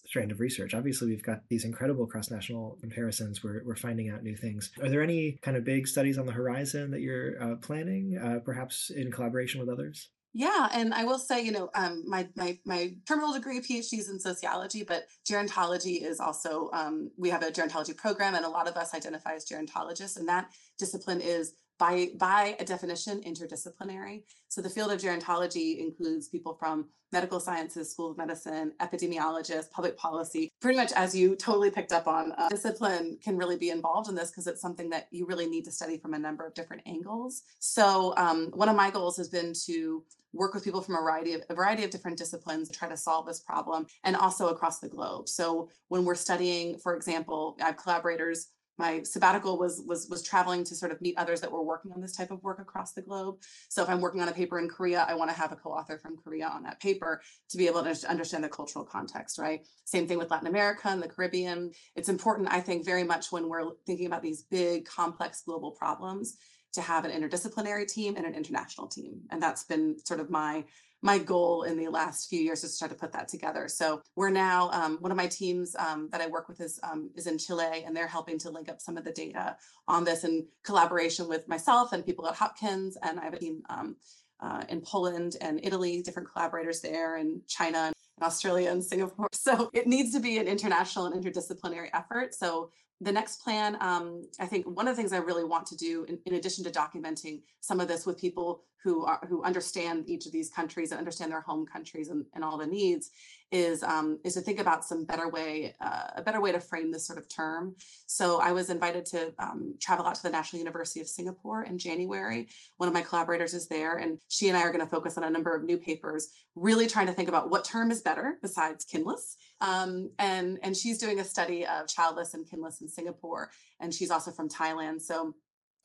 strand 0.05 0.31
of 0.31 0.39
research. 0.39 0.73
Obviously, 0.73 1.07
we've 1.07 1.23
got 1.23 1.41
these 1.49 1.65
incredible 1.65 2.05
cross 2.05 2.29
national 2.29 2.77
comparisons. 2.79 3.43
We're, 3.43 3.63
we're 3.65 3.75
finding 3.75 4.09
out 4.09 4.23
new 4.23 4.35
things. 4.35 4.71
Are 4.81 4.89
there 4.89 5.01
any 5.01 5.39
kind 5.41 5.57
of 5.57 5.63
big 5.63 5.87
studies 5.87 6.17
on 6.17 6.25
the 6.25 6.31
horizon 6.31 6.91
that 6.91 7.01
you're 7.01 7.41
uh, 7.41 7.55
planning, 7.55 8.19
uh, 8.23 8.39
perhaps 8.45 8.91
in 8.95 9.11
collaboration 9.11 9.59
with 9.59 9.69
others? 9.69 10.09
Yeah, 10.37 10.67
and 10.73 10.93
I 10.93 11.05
will 11.05 11.17
say, 11.17 11.41
you 11.41 11.53
know, 11.53 11.69
um, 11.75 12.03
my 12.05 12.27
my 12.35 12.59
my 12.65 12.93
terminal 13.07 13.31
degree 13.31 13.61
PhD 13.61 13.99
is 13.99 14.09
in 14.09 14.19
sociology, 14.19 14.83
but 14.83 15.07
gerontology 15.25 16.05
is 16.05 16.19
also 16.19 16.69
um, 16.73 17.09
we 17.17 17.29
have 17.29 17.41
a 17.41 17.51
gerontology 17.51 17.95
program, 17.95 18.35
and 18.35 18.43
a 18.43 18.49
lot 18.49 18.67
of 18.67 18.75
us 18.75 18.93
identify 18.93 19.33
as 19.35 19.45
gerontologists, 19.45 20.17
and 20.17 20.27
that 20.27 20.49
discipline 20.77 21.21
is 21.21 21.53
by 21.79 22.09
by 22.17 22.57
a 22.59 22.65
definition 22.65 23.21
interdisciplinary. 23.21 24.23
So 24.49 24.61
the 24.61 24.69
field 24.69 24.91
of 24.91 24.99
gerontology 24.99 25.79
includes 25.79 26.27
people 26.27 26.53
from 26.59 26.89
medical 27.13 27.39
sciences, 27.39 27.89
school 27.89 28.11
of 28.11 28.17
medicine, 28.17 28.73
epidemiologists, 28.81 29.71
public 29.71 29.95
policy. 29.95 30.49
Pretty 30.61 30.77
much 30.77 30.91
as 30.97 31.15
you 31.15 31.37
totally 31.37 31.71
picked 31.71 31.93
up 31.93 32.07
on, 32.07 32.33
uh, 32.33 32.49
discipline 32.49 33.17
can 33.23 33.37
really 33.37 33.55
be 33.55 33.69
involved 33.69 34.09
in 34.09 34.15
this 34.15 34.31
because 34.31 34.47
it's 34.47 34.61
something 34.61 34.89
that 34.89 35.07
you 35.11 35.25
really 35.25 35.47
need 35.47 35.63
to 35.63 35.71
study 35.71 35.97
from 35.97 36.13
a 36.13 36.19
number 36.19 36.45
of 36.45 36.53
different 36.53 36.83
angles. 36.85 37.43
So 37.59 38.13
um, 38.17 38.51
one 38.53 38.67
of 38.67 38.75
my 38.75 38.91
goals 38.91 39.15
has 39.15 39.29
been 39.29 39.53
to 39.65 40.03
work 40.35 40.53
with 40.53 40.63
people 40.63 40.81
from 40.81 40.95
a 40.95 41.01
variety 41.01 41.33
of 41.33 41.41
a 41.49 41.55
variety 41.55 41.83
of 41.83 41.89
different 41.89 42.17
disciplines 42.17 42.69
to 42.69 42.77
try 42.77 42.89
to 42.89 42.97
solve 42.97 43.25
this 43.25 43.39
problem 43.39 43.85
and 44.03 44.15
also 44.15 44.49
across 44.49 44.79
the 44.79 44.89
globe. 44.89 45.27
So 45.27 45.69
when 45.87 46.05
we're 46.05 46.15
studying, 46.15 46.77
for 46.77 46.95
example, 46.95 47.57
I 47.61 47.67
have 47.67 47.77
collaborators 47.77 48.49
my 48.77 49.03
sabbatical 49.03 49.57
was 49.57 49.83
was 49.85 50.07
was 50.09 50.21
traveling 50.21 50.63
to 50.65 50.75
sort 50.75 50.91
of 50.91 51.01
meet 51.01 51.17
others 51.17 51.41
that 51.41 51.51
were 51.51 51.63
working 51.63 51.91
on 51.93 52.01
this 52.01 52.15
type 52.15 52.31
of 52.31 52.43
work 52.43 52.59
across 52.59 52.93
the 52.93 53.01
globe. 53.01 53.37
So 53.69 53.81
if 53.81 53.89
I'm 53.89 54.01
working 54.01 54.21
on 54.21 54.27
a 54.27 54.33
paper 54.33 54.59
in 54.59 54.67
Korea, 54.67 55.05
I 55.07 55.13
want 55.15 55.31
to 55.31 55.37
have 55.37 55.51
a 55.51 55.55
co-author 55.55 55.97
from 55.97 56.17
Korea 56.17 56.47
on 56.47 56.63
that 56.63 56.79
paper 56.79 57.21
to 57.49 57.57
be 57.57 57.67
able 57.67 57.83
to 57.83 58.09
understand 58.09 58.43
the 58.43 58.49
cultural 58.49 58.83
context, 58.83 59.37
right? 59.37 59.65
Same 59.85 60.07
thing 60.07 60.17
with 60.17 60.31
Latin 60.31 60.47
America 60.47 60.89
and 60.89 61.01
the 61.01 61.07
Caribbean. 61.07 61.71
It's 61.95 62.09
important, 62.09 62.49
I 62.51 62.59
think, 62.59 62.85
very 62.85 63.03
much 63.03 63.31
when 63.31 63.47
we're 63.47 63.71
thinking 63.85 64.07
about 64.07 64.21
these 64.21 64.43
big, 64.43 64.85
complex 64.85 65.43
global 65.45 65.71
problems 65.71 66.37
to 66.75 66.81
have 66.81 67.05
an 67.05 67.11
interdisciplinary 67.11 67.87
team 67.87 68.15
and 68.15 68.25
an 68.25 68.33
international 68.35 68.87
team. 68.87 69.21
And 69.31 69.41
that's 69.41 69.63
been 69.63 69.97
sort 70.05 70.19
of 70.19 70.29
my 70.29 70.65
my 71.01 71.19
goal 71.19 71.63
in 71.63 71.77
the 71.77 71.87
last 71.87 72.29
few 72.29 72.39
years 72.39 72.63
is 72.63 72.73
to 72.73 72.79
try 72.79 72.87
to 72.87 72.95
put 72.95 73.11
that 73.11 73.27
together. 73.27 73.67
So 73.67 74.01
we're 74.15 74.31
now 74.31 74.71
um, 74.71 74.97
one 75.01 75.11
of 75.11 75.17
my 75.17 75.27
teams 75.27 75.75
um, 75.75 76.09
that 76.11 76.19
I 76.19 76.25
work 76.25 76.47
with 76.49 76.59
is 76.61 76.79
um, 76.83 77.11
is 77.15 77.27
in 77.27 77.37
Chile, 77.37 77.83
and 77.85 77.95
they're 77.95 78.07
helping 78.07 78.39
to 78.39 78.49
link 78.49 78.69
up 78.69 78.81
some 78.81 78.97
of 78.97 79.03
the 79.03 79.11
data 79.11 79.55
on 79.87 80.03
this 80.03 80.23
in 80.23 80.47
collaboration 80.63 81.27
with 81.27 81.47
myself 81.47 81.93
and 81.93 82.05
people 82.05 82.27
at 82.27 82.35
Hopkins. 82.35 82.97
And 83.03 83.19
I 83.19 83.25
have 83.25 83.33
a 83.33 83.39
team 83.39 83.61
um, 83.69 83.97
uh, 84.39 84.63
in 84.67 84.81
Poland 84.81 85.37
and 85.41 85.59
Italy, 85.63 86.01
different 86.01 86.31
collaborators 86.31 86.81
there, 86.81 87.17
and 87.17 87.45
China 87.47 87.91
Australia 88.21 88.71
and 88.71 88.83
Singapore. 88.83 89.27
So 89.45 89.69
it 89.73 89.85
needs 89.85 90.11
to 90.13 90.19
be 90.19 90.39
an 90.39 90.47
international 90.47 91.05
and 91.05 91.23
interdisciplinary 91.23 91.89
effort. 91.93 92.33
So 92.33 92.71
the 92.99 93.11
next 93.11 93.43
plan, 93.43 93.77
um, 93.79 94.23
I 94.39 94.47
think 94.47 94.65
one 94.65 94.87
of 94.87 94.95
the 94.95 95.01
things 95.01 95.13
I 95.13 95.17
really 95.17 95.43
want 95.43 95.67
to 95.67 95.75
do, 95.75 96.03
in, 96.05 96.17
in, 96.25 96.33
addition 96.33 96.63
to 96.63 96.71
documenting 96.71 97.41
some 97.61 97.79
of 97.79 97.87
this 97.87 98.07
with 98.07 98.17
people 98.17 98.63
who 98.83 99.05
are 99.05 99.19
who 99.27 99.43
understand 99.43 100.09
each 100.09 100.25
of 100.25 100.31
these 100.31 100.49
countries 100.49 100.91
and 100.91 100.97
understand 100.97 101.31
their 101.31 101.41
home 101.41 101.65
countries 101.65 102.09
and, 102.09 102.25
and 102.33 102.43
all 102.43 102.57
the 102.57 102.65
needs, 102.65 103.11
is 103.51 103.83
um, 103.83 104.19
is 104.23 104.33
to 104.33 104.41
think 104.41 104.59
about 104.59 104.83
some 104.83 105.05
better 105.05 105.29
way, 105.29 105.75
uh, 105.79 106.07
a 106.15 106.21
better 106.21 106.41
way 106.41 106.51
to 106.51 106.59
frame 106.59 106.91
this 106.91 107.05
sort 107.05 107.19
of 107.19 107.27
term. 107.29 107.75
So 108.07 108.39
I 108.39 108.51
was 108.51 108.69
invited 108.69 109.05
to 109.07 109.33
um, 109.39 109.75
travel 109.79 110.05
out 110.05 110.15
to 110.15 110.23
the 110.23 110.29
National 110.29 110.59
University 110.59 111.01
of 111.01 111.07
Singapore 111.07 111.63
in 111.63 111.77
January. 111.77 112.47
One 112.77 112.87
of 112.87 112.93
my 112.93 113.01
collaborators 113.01 113.53
is 113.53 113.67
there, 113.67 113.97
and 113.97 114.19
she 114.27 114.49
and 114.49 114.57
I 114.57 114.61
are 114.61 114.71
going 114.71 114.83
to 114.83 114.91
focus 114.91 115.17
on 115.17 115.23
a 115.23 115.29
number 115.29 115.55
of 115.55 115.63
new 115.63 115.77
papers, 115.77 116.29
really 116.55 116.87
trying 116.87 117.07
to 117.07 117.13
think 117.13 117.29
about 117.29 117.49
what 117.49 117.63
term 117.65 117.91
is 117.91 118.01
better 118.01 118.37
besides 118.41 118.85
kinless. 118.85 119.35
Um, 119.61 120.09
and 120.19 120.59
and 120.63 120.75
she's 120.75 120.97
doing 120.97 121.19
a 121.19 121.23
study 121.23 121.65
of 121.65 121.87
childless 121.87 122.33
and 122.33 122.45
kinless 122.45 122.81
in 122.81 122.89
Singapore, 122.89 123.51
and 123.79 123.93
she's 123.93 124.11
also 124.11 124.31
from 124.31 124.49
Thailand. 124.49 125.01
So 125.01 125.33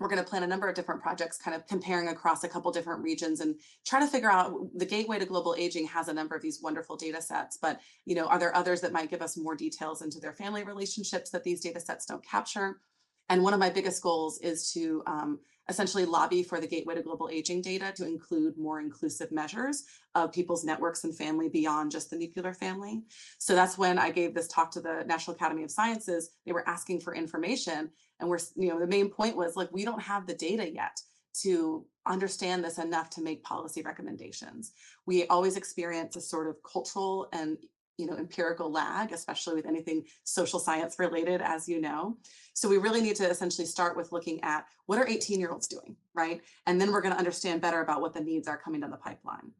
we're 0.01 0.09
going 0.09 0.23
to 0.23 0.29
plan 0.29 0.43
a 0.43 0.47
number 0.47 0.69
of 0.69 0.75
different 0.75 1.01
projects 1.01 1.39
kind 1.39 1.55
of 1.55 1.67
comparing 1.67 2.09
across 2.09 2.43
a 2.43 2.49
couple 2.49 2.73
different 2.73 3.03
regions 3.03 3.41
and 3.41 3.55
try 3.87 4.01
to 4.01 4.07
figure 4.07 4.31
out 4.31 4.55
the 4.75 4.87
gateway 4.87 5.19
to 5.19 5.27
global 5.27 5.55
aging 5.59 5.87
has 5.87 6.09
a 6.09 6.13
number 6.13 6.35
of 6.35 6.43
these 6.43 6.61
wonderful 6.61 6.97
data 6.97 7.21
sets 7.23 7.59
but 7.61 7.81
you 8.07 8.15
know 8.15 8.27
are 8.27 8.39
there 8.39 8.57
others 8.57 8.81
that 8.81 8.93
might 8.93 9.11
give 9.11 9.23
us 9.23 9.37
more 9.37 9.55
details 9.55 10.03
into 10.03 10.19
their 10.19 10.33
family 10.33 10.65
relationships 10.65 11.31
that 11.31 11.45
these 11.45 11.61
data 11.61 11.81
sets 11.81 12.07
don't 12.07 12.25
capture? 12.25 12.81
And 13.29 13.43
one 13.43 13.53
of 13.53 13.61
my 13.61 13.71
biggest 13.71 14.03
goals 14.03 14.41
is 14.41 14.73
to 14.73 15.03
um, 15.07 15.41
essentially 15.71 16.05
lobby 16.05 16.43
for 16.43 16.61
the 16.61 16.67
gateway 16.67 16.95
to 16.95 17.03
global 17.03 17.31
aging 17.33 17.63
data 17.63 17.93
to 17.97 18.05
include 18.07 18.59
more 18.59 18.81
inclusive 18.81 19.31
measures 19.33 19.85
of 20.15 20.33
people's 20.33 20.65
networks 20.65 21.05
and 21.05 21.17
family 21.17 21.49
beyond 21.49 21.91
just 21.91 22.11
the 22.11 22.17
nuclear 22.17 22.53
family. 22.53 23.03
So 23.39 23.55
that's 23.55 23.79
when 23.79 23.99
i 23.99 24.11
gave 24.11 24.35
this 24.35 24.49
talk 24.49 24.71
to 24.73 24.81
the 24.81 25.05
national 25.07 25.37
academy 25.37 25.63
of 25.63 25.71
sciences. 25.71 26.31
They 26.45 26.53
were 26.53 26.69
asking 26.69 27.01
for 27.01 27.15
information 27.15 27.91
and 28.19 28.29
we're 28.29 28.41
you 28.57 28.69
know 28.69 28.79
the 28.79 28.87
main 28.87 29.09
point 29.09 29.37
was 29.37 29.57
like 29.57 29.71
we 29.73 29.85
don't 29.85 30.03
have 30.03 30.27
the 30.27 30.35
data 30.35 30.71
yet 30.71 31.01
to 31.43 31.87
understand 32.07 32.65
this 32.65 32.79
enough 32.79 33.09
to 33.11 33.23
make 33.23 33.43
policy 33.45 33.83
recommendations. 33.83 34.73
We 35.07 35.27
always 35.27 35.57
experience 35.57 36.17
a 36.17 36.21
sort 36.21 36.49
of 36.49 36.57
cultural 36.63 37.29
and 37.33 37.57
you 38.01 38.07
know 38.07 38.17
empirical 38.17 38.71
lag 38.71 39.13
especially 39.13 39.55
with 39.55 39.67
anything 39.67 40.05
social 40.25 40.59
science 40.59 40.99
related 40.99 41.41
as 41.43 41.69
you 41.69 41.81
know 41.81 42.17
so 42.55 42.69
we 42.69 42.79
really 42.79 43.01
need 43.01 43.17
to 43.17 43.29
essentially 43.29 43.67
start 43.67 43.97
with 43.97 44.11
looking 44.13 44.43
at 44.43 44.65
what 44.87 44.99
are 44.99 45.07
18 45.07 45.39
year 45.39 45.53
olds 45.53 45.69
doing 45.69 45.95
right 46.15 46.41
and 46.67 46.81
then 46.81 46.91
we're 46.91 47.03
going 47.03 47.15
to 47.15 47.19
understand 47.19 47.61
better 47.61 47.83
about 47.83 48.01
what 48.01 48.15
the 48.15 48.21
needs 48.21 48.49
are 48.49 48.59
coming 48.59 48.81
down 48.81 48.91
the 48.91 48.97
pipeline 48.97 49.53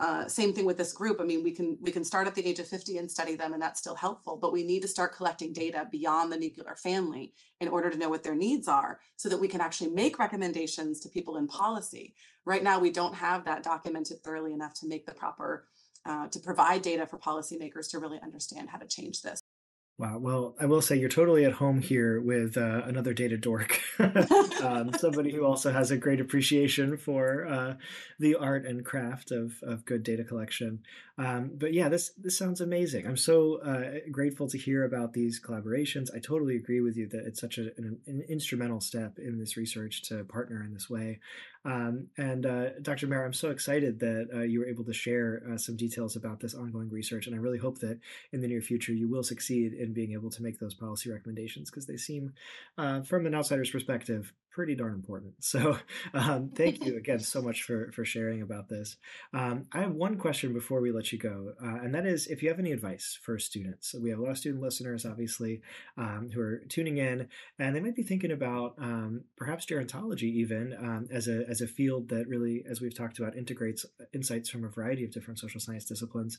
uh, 0.00 0.26
same 0.26 0.52
thing 0.52 0.64
with 0.64 0.76
this 0.76 0.92
group. 0.92 1.20
I 1.20 1.24
mean, 1.24 1.44
we 1.44 1.52
can 1.52 1.78
we 1.80 1.92
can 1.92 2.04
start 2.04 2.26
at 2.26 2.34
the 2.34 2.44
age 2.44 2.58
of 2.58 2.66
50 2.66 2.98
and 2.98 3.08
study 3.08 3.36
them, 3.36 3.52
and 3.52 3.62
that's 3.62 3.78
still 3.78 3.94
helpful. 3.94 4.36
But 4.36 4.52
we 4.52 4.64
need 4.64 4.82
to 4.82 4.88
start 4.88 5.14
collecting 5.14 5.52
data 5.52 5.86
beyond 5.90 6.32
the 6.32 6.36
nuclear 6.36 6.74
family 6.74 7.32
in 7.60 7.68
order 7.68 7.90
to 7.90 7.96
know 7.96 8.08
what 8.08 8.24
their 8.24 8.34
needs 8.34 8.66
are, 8.66 8.98
so 9.16 9.28
that 9.28 9.38
we 9.38 9.46
can 9.46 9.60
actually 9.60 9.90
make 9.90 10.18
recommendations 10.18 10.98
to 11.00 11.08
people 11.08 11.36
in 11.36 11.46
policy. 11.46 12.14
Right 12.44 12.62
now, 12.62 12.80
we 12.80 12.90
don't 12.90 13.14
have 13.14 13.44
that 13.44 13.62
documented 13.62 14.20
thoroughly 14.22 14.52
enough 14.52 14.74
to 14.80 14.88
make 14.88 15.06
the 15.06 15.14
proper 15.14 15.68
uh, 16.06 16.28
to 16.28 16.40
provide 16.40 16.82
data 16.82 17.06
for 17.06 17.18
policymakers 17.18 17.90
to 17.90 17.98
really 17.98 18.20
understand 18.22 18.68
how 18.70 18.78
to 18.78 18.86
change 18.86 19.22
this. 19.22 19.40
Wow. 19.96 20.18
Well, 20.18 20.56
I 20.58 20.66
will 20.66 20.82
say 20.82 20.96
you're 20.96 21.08
totally 21.08 21.44
at 21.44 21.52
home 21.52 21.80
here 21.80 22.20
with 22.20 22.56
uh, 22.56 22.82
another 22.84 23.14
data 23.14 23.36
dork, 23.36 23.80
um, 24.60 24.92
somebody 24.98 25.30
who 25.30 25.44
also 25.44 25.70
has 25.70 25.92
a 25.92 25.96
great 25.96 26.20
appreciation 26.20 26.96
for 26.96 27.46
uh, 27.46 27.74
the 28.18 28.34
art 28.34 28.66
and 28.66 28.84
craft 28.84 29.30
of, 29.30 29.54
of 29.62 29.84
good 29.84 30.02
data 30.02 30.24
collection. 30.24 30.80
Um, 31.16 31.52
but 31.54 31.72
yeah, 31.72 31.88
this 31.88 32.10
this 32.18 32.36
sounds 32.36 32.60
amazing. 32.60 33.06
I'm 33.06 33.16
so 33.16 33.60
uh, 33.60 34.00
grateful 34.10 34.48
to 34.48 34.58
hear 34.58 34.84
about 34.84 35.12
these 35.12 35.40
collaborations. 35.40 36.08
I 36.14 36.18
totally 36.18 36.56
agree 36.56 36.80
with 36.80 36.96
you 36.96 37.06
that 37.08 37.24
it's 37.24 37.40
such 37.40 37.56
a, 37.58 37.70
an, 37.76 38.00
an, 38.06 38.24
instrumental 38.28 38.80
step 38.80 39.20
in 39.20 39.38
this 39.38 39.56
research 39.56 40.02
to 40.08 40.24
partner 40.24 40.64
in 40.64 40.74
this 40.74 40.90
way. 40.90 41.20
Um, 41.64 42.08
and 42.18 42.44
uh, 42.44 42.70
Dr. 42.82 43.06
Mair, 43.06 43.24
I'm 43.24 43.32
so 43.32 43.50
excited 43.50 44.00
that 44.00 44.28
uh, 44.34 44.40
you 44.40 44.58
were 44.58 44.66
able 44.66 44.84
to 44.84 44.92
share 44.92 45.42
uh, 45.50 45.56
some 45.56 45.76
details 45.76 46.16
about 46.16 46.40
this 46.40 46.54
ongoing 46.54 46.90
research, 46.90 47.28
and 47.28 47.36
I 47.36 47.38
really 47.38 47.58
hope 47.58 47.78
that 47.78 48.00
in 48.32 48.40
the 48.40 48.48
near 48.48 48.60
future 48.60 48.92
you 48.92 49.08
will 49.08 49.22
succeed 49.22 49.72
in 49.72 49.92
being 49.92 50.12
able 50.14 50.30
to 50.30 50.42
make 50.42 50.58
those 50.58 50.74
policy 50.74 51.10
recommendations 51.10 51.70
because 51.70 51.86
they 51.86 51.96
seem, 51.96 52.32
uh, 52.76 53.02
from 53.02 53.24
an 53.24 53.36
outsider's 53.36 53.70
perspective, 53.70 54.32
pretty 54.54 54.76
darn 54.76 54.94
important. 54.94 55.34
So 55.54 55.78
um, 56.14 56.50
thank 56.54 56.84
you 56.84 56.96
again 56.96 57.20
so 57.20 57.40
much 57.40 57.62
for 57.62 57.92
for 57.92 58.04
sharing 58.04 58.42
about 58.42 58.68
this. 58.68 58.96
Um, 59.32 59.66
I 59.72 59.80
have 59.80 59.92
one 59.92 60.16
question 60.16 60.52
before 60.52 60.80
we 60.80 60.90
let 60.90 61.12
you 61.12 61.18
go, 61.18 61.52
uh, 61.62 61.76
and 61.82 61.94
that 61.94 62.06
is 62.06 62.26
if 62.26 62.42
you 62.42 62.48
have 62.48 62.58
any 62.58 62.72
advice 62.72 63.18
for 63.22 63.38
students. 63.38 63.94
We 63.94 64.10
have 64.10 64.18
a 64.18 64.22
lot 64.22 64.32
of 64.32 64.38
student 64.38 64.62
listeners, 64.62 65.06
obviously, 65.06 65.60
um, 65.96 66.30
who 66.34 66.40
are 66.40 66.62
tuning 66.68 66.98
in, 66.98 67.28
and 67.58 67.76
they 67.76 67.80
might 67.80 67.94
be 67.94 68.02
thinking 68.02 68.32
about 68.32 68.74
um, 68.78 69.22
perhaps 69.36 69.66
gerontology 69.66 70.24
even 70.24 70.74
um, 70.78 71.06
as 71.10 71.28
a 71.28 71.48
as 71.48 71.60
a 71.60 71.68
field 71.68 72.08
that 72.08 72.26
really, 72.26 72.64
as 72.68 72.80
we've 72.80 72.96
talked 72.96 73.18
about, 73.18 73.36
integrates 73.36 73.86
insights 74.12 74.48
from 74.48 74.64
a 74.64 74.68
variety 74.68 75.04
of 75.04 75.12
different 75.12 75.38
social 75.38 75.60
science 75.60 75.84
disciplines. 75.84 76.38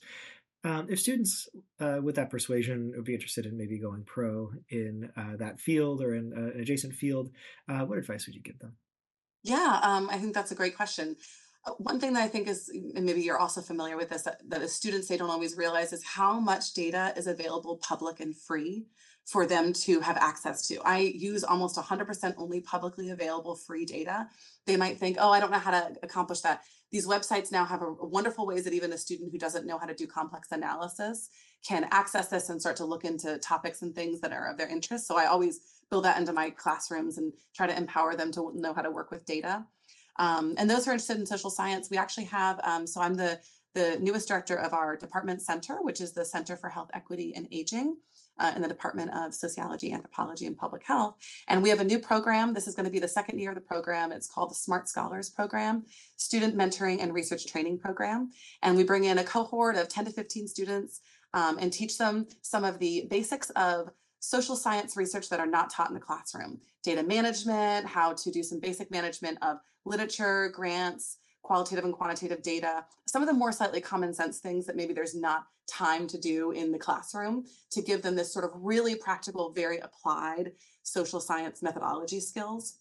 Um, 0.65 0.88
if 0.89 0.99
students 0.99 1.47
uh, 1.80 1.99
with 2.01 2.15
that 2.15 2.32
persuasion 2.32 2.91
would 2.95 3.06
be 3.06 3.13
interested 3.13 3.45
in 3.45 3.56
maybe 3.56 3.78
going 3.78 4.04
pro 4.04 4.49
in 4.69 5.12
uh, 5.15 5.36
that 5.38 5.60
field 5.60 6.01
or 6.01 6.15
in 6.15 6.34
uh, 6.34 6.56
an 6.56 6.60
adjacent 6.60 6.95
field, 6.95 7.30
uh, 7.69 7.82
what 7.82 7.99
advice 7.99 8.25
would 8.25 8.34
you 8.34 8.41
give 8.41 8.58
them? 8.58 8.75
Yeah, 9.43 9.80
um, 9.84 10.10
I 10.10 10.17
think 10.17 10.34
that's 10.34 10.51
a 10.51 10.56
great 10.56 10.75
question. 10.75 11.17
Uh, 11.67 11.73
one 11.78 11.99
thing 11.99 12.13
that 12.13 12.23
I 12.23 12.28
think 12.28 12.47
is, 12.47 12.69
and 12.95 13.06
maybe 13.06 13.21
you're 13.21 13.38
also 13.38 13.62
familiar 13.62 13.95
with 13.95 14.10
this, 14.10 14.23
that, 14.23 14.41
that 14.49 14.63
as 14.63 14.73
students 14.73 15.08
they 15.08 15.17
don't 15.17 15.30
always 15.30 15.56
realize 15.56 15.93
is 15.93 16.04
how 16.04 16.39
much 16.39 16.73
data 16.73 17.13
is 17.15 17.28
available 17.28 17.78
public 17.78 18.19
and 18.19 18.36
free 18.36 18.88
for 19.26 19.48
them 19.48 19.74
to 19.74 20.00
have 20.00 20.18
access 20.18 20.68
to. 20.68 20.80
I 20.86 21.00
use 21.00 21.44
almost 21.44 21.78
100% 21.78 22.36
only 22.38 22.62
publicly 22.62 23.10
available 23.10 23.56
free 23.56 23.84
data. 23.84 24.28
They 24.68 24.78
might 24.78 25.00
think, 25.00 25.18
oh, 25.20 25.32
I 25.32 25.40
don't 25.40 25.52
know 25.52 25.58
how 25.58 25.72
to 25.72 25.96
accomplish 26.04 26.42
that 26.42 26.64
these 26.92 27.08
websites 27.08 27.52
now 27.52 27.66
have 27.66 27.82
a, 27.82 27.88
a 27.88 28.06
wonderful 28.06 28.46
ways 28.46 28.64
that 28.66 28.74
even 28.74 28.94
a 28.94 28.98
student 28.98 29.32
who 29.32 29.40
doesn't 29.40 29.66
know 29.66 29.80
how 29.80 29.88
to 29.88 29.96
do 29.96 30.06
complex 30.06 30.52
analysis 30.52 31.30
can 31.68 31.88
access 31.92 32.30
this 32.30 32.50
and 32.50 32.62
start 32.62 32.76
to 32.76 32.86
look 32.86 33.04
into 33.04 33.40
topics 33.40 33.82
and 33.82 33.96
things 33.96 34.22
that 34.22 34.32
are 34.32 34.48
of 34.48 34.58
their 34.58 34.70
interest. 34.70 35.08
So 35.08 35.18
I 35.18 35.26
always 35.26 35.60
build 35.90 36.06
that 36.06 36.20
into 36.20 36.32
my 36.32 36.52
classrooms 36.52 37.18
and 37.18 37.34
try 37.56 37.66
to 37.66 37.76
empower 37.76 38.16
them 38.16 38.32
to 38.34 38.52
know 38.56 38.74
how 38.74 38.84
to 38.84 38.92
work 38.92 39.10
with 39.10 39.26
data. 39.26 39.66
Um, 40.18 40.54
and 40.58 40.70
those 40.70 40.86
who 40.86 40.92
are 40.92 40.94
interested 40.94 41.18
in 41.18 41.26
social 41.26 41.50
science, 41.50 41.90
we 41.90 41.98
actually 41.98 42.26
have, 42.26 42.60
um, 42.64 42.86
so 42.86 43.02
I'm 43.02 43.16
the, 43.16 43.40
the 43.74 43.98
newest 44.00 44.28
director 44.28 44.56
of 44.56 44.74
our 44.74 44.96
department 44.96 45.42
center, 45.42 45.82
which 45.82 46.00
is 46.00 46.14
the 46.14 46.24
Center 46.24 46.56
for 46.56 46.70
Health 46.70 46.92
Equity 46.94 47.34
and 47.36 47.48
Aging 47.52 47.98
uh, 48.39 48.54
in 48.56 48.62
the 48.62 48.67
Department 48.67 49.12
of 49.13 49.34
Sociology, 49.34 49.91
Anthropology, 49.91 50.45
and 50.45 50.58
Public 50.58 50.84
Health. 50.84 51.15
And 51.48 51.62
we 51.63 51.69
have 51.69 51.80
a 51.80 51.84
new 51.84 52.00
program. 52.00 52.54
This 52.54 52.67
is 52.67 52.76
going 52.76 52.86
to 52.86 52.91
be 52.91 53.00
the 53.00 53.08
second 53.08 53.39
year 53.39 53.50
of 53.50 53.56
the 53.56 53.62
program. 53.62 54.12
It's 54.12 54.28
called 54.28 54.52
the 54.52 54.56
SMaRT 54.56 54.88
Scholars 54.88 55.30
Program, 55.30 55.84
Student 56.17 56.56
Mentoring 56.56 57.02
and 57.02 57.13
Research 57.13 57.45
Training 57.45 57.80
Program. 57.80 58.32
And 58.62 58.76
we 58.76 58.84
bring 58.84 59.06
in 59.06 59.17
a 59.17 59.24
cohort 59.24 59.76
of 59.78 59.88
10 59.88 60.06
to 60.06 60.12
15 60.12 60.48
students 60.48 61.02
um, 61.34 61.58
and 61.60 61.71
teach 61.71 61.98
them 61.98 62.28
some 62.41 62.63
of 62.63 62.80
the 62.80 63.08
basics 63.10 63.50
of 63.52 63.89
social 64.19 64.56
science 64.56 64.98
research 64.98 65.30
that 65.30 65.39
are 65.39 65.45
not 65.45 65.69
taught 65.69 65.89
in 65.89 65.93
the 65.93 66.00
classroom 66.00 66.60
data 66.84 67.04
management, 67.04 67.86
how 67.86 68.13
to 68.13 68.32
do 68.32 68.43
some 68.43 68.60
basic 68.60 68.89
management 68.91 69.38
of 69.41 69.58
literature, 69.86 70.50
grants, 70.50 71.17
qualitative 71.45 71.86
and 71.86 71.93
quantitative 71.93 72.41
data, 72.41 72.84
some 73.05 73.21
of 73.21 73.27
the 73.27 73.34
more 73.34 73.51
slightly 73.51 73.79
common 73.79 74.13
sense 74.13 74.39
things 74.39 74.65
that 74.65 74.75
maybe 74.75 74.93
there's 74.93 75.13
not 75.13 75.45
time 75.67 76.08
to 76.08 76.17
do 76.17 76.51
in 76.51 76.71
the 76.71 76.77
classroom 76.77 77.45
to 77.69 77.81
give 77.81 78.01
them 78.01 78.15
this 78.15 78.34
sort 78.34 78.45
of 78.45 78.51
really 78.55 78.95
practical, 78.95 79.51
very 79.51 79.77
applied 79.79 80.53
social 80.81 81.19
science 81.19 81.62
methodology 81.62 82.19
skills 82.19 82.79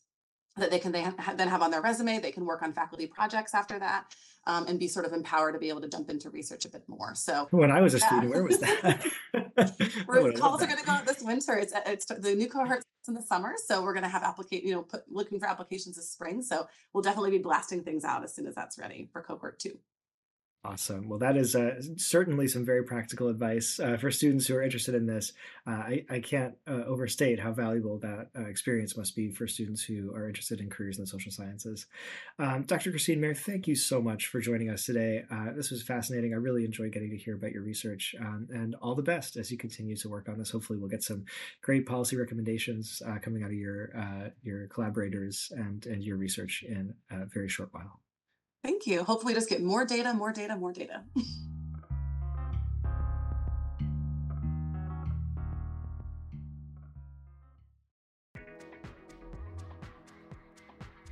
that 0.56 0.70
they 0.70 0.78
can 0.78 0.92
they 0.92 1.06
then 1.36 1.48
have 1.48 1.62
on 1.62 1.70
their 1.70 1.82
resume. 1.82 2.20
They 2.20 2.32
can 2.32 2.44
work 2.44 2.62
on 2.62 2.72
faculty 2.72 3.06
projects 3.06 3.54
after 3.54 3.78
that 3.78 4.14
um, 4.46 4.66
and 4.66 4.78
be 4.78 4.88
sort 4.88 5.06
of 5.06 5.12
empowered 5.12 5.54
to 5.54 5.58
be 5.58 5.68
able 5.68 5.80
to 5.80 5.88
jump 5.88 6.10
into 6.10 6.30
research 6.30 6.64
a 6.64 6.68
bit 6.68 6.84
more. 6.88 7.14
So 7.14 7.48
when 7.50 7.70
I 7.70 7.80
was 7.80 7.94
a 7.94 7.98
yeah. 7.98 8.06
student, 8.06 8.30
where 8.30 8.44
was 8.44 8.58
that? 8.58 9.04
calls 10.36 10.62
are 10.62 10.66
going 10.66 10.78
to 10.78 10.84
go 10.84 10.92
out 10.92 11.06
this 11.06 11.22
winter. 11.22 11.56
It's, 11.56 11.72
it's 11.86 12.06
the 12.06 12.34
new 12.34 12.48
cohort 12.48 12.82
in 13.08 13.14
the 13.14 13.22
summer, 13.22 13.54
so 13.56 13.82
we're 13.82 13.94
going 13.94 14.04
to 14.04 14.08
have 14.08 14.22
applicate, 14.22 14.64
you 14.64 14.74
know, 14.74 14.82
put, 14.82 15.02
looking 15.10 15.38
for 15.40 15.46
applications 15.46 15.96
this 15.96 16.10
spring. 16.10 16.42
So 16.42 16.66
we'll 16.92 17.02
definitely 17.02 17.32
be 17.32 17.38
blasting 17.38 17.82
things 17.82 18.04
out 18.04 18.24
as 18.24 18.34
soon 18.34 18.46
as 18.46 18.54
that's 18.54 18.78
ready 18.78 19.08
for 19.12 19.22
cohort 19.22 19.58
two. 19.58 19.78
Awesome. 20.66 21.10
Well, 21.10 21.18
that 21.18 21.36
is 21.36 21.54
uh, 21.54 21.82
certainly 21.96 22.48
some 22.48 22.64
very 22.64 22.84
practical 22.84 23.28
advice 23.28 23.78
uh, 23.78 23.98
for 23.98 24.10
students 24.10 24.46
who 24.46 24.56
are 24.56 24.62
interested 24.62 24.94
in 24.94 25.04
this. 25.04 25.34
Uh, 25.66 25.72
I, 25.72 26.04
I, 26.08 26.20
can't 26.20 26.54
uh, 26.66 26.84
overstate 26.86 27.38
how 27.38 27.52
valuable 27.52 27.98
that 27.98 28.28
uh, 28.34 28.46
experience 28.46 28.96
must 28.96 29.14
be 29.14 29.30
for 29.30 29.46
students 29.46 29.82
who 29.82 30.14
are 30.14 30.26
interested 30.26 30.60
in 30.60 30.70
careers 30.70 30.96
in 30.96 31.04
the 31.04 31.06
social 31.06 31.30
sciences. 31.30 31.84
Um, 32.38 32.62
Dr. 32.62 32.90
Christine 32.90 33.20
Mair, 33.20 33.34
thank 33.34 33.68
you 33.68 33.76
so 33.76 34.00
much 34.00 34.28
for 34.28 34.40
joining 34.40 34.70
us 34.70 34.86
today. 34.86 35.24
Uh, 35.30 35.52
this 35.54 35.70
was 35.70 35.82
fascinating. 35.82 36.32
I 36.32 36.38
really 36.38 36.64
enjoyed 36.64 36.92
getting 36.92 37.10
to 37.10 37.18
hear 37.18 37.34
about 37.34 37.52
your 37.52 37.62
research 37.62 38.14
um, 38.18 38.48
and 38.50 38.74
all 38.76 38.94
the 38.94 39.02
best 39.02 39.36
as 39.36 39.50
you 39.50 39.58
continue 39.58 39.96
to 39.96 40.08
work 40.08 40.30
on 40.30 40.38
this. 40.38 40.50
Hopefully, 40.50 40.78
we'll 40.78 40.88
get 40.88 41.02
some 41.02 41.26
great 41.60 41.84
policy 41.84 42.16
recommendations 42.16 43.02
coming 43.20 43.42
out 43.42 43.50
of 43.50 43.56
your 43.56 44.32
your 44.42 44.66
collaborators 44.68 45.52
and, 45.54 45.84
and 45.84 46.02
your 46.02 46.16
research 46.16 46.64
in 46.66 46.94
a 47.10 47.26
very 47.26 47.50
short 47.50 47.68
while. 47.72 48.00
Thank 48.64 48.86
you. 48.86 49.04
Hopefully 49.04 49.34
just 49.34 49.50
get 49.50 49.62
more 49.62 49.84
data, 49.84 50.14
more 50.14 50.32
data, 50.32 50.56
more 50.56 50.72
data. 50.72 51.02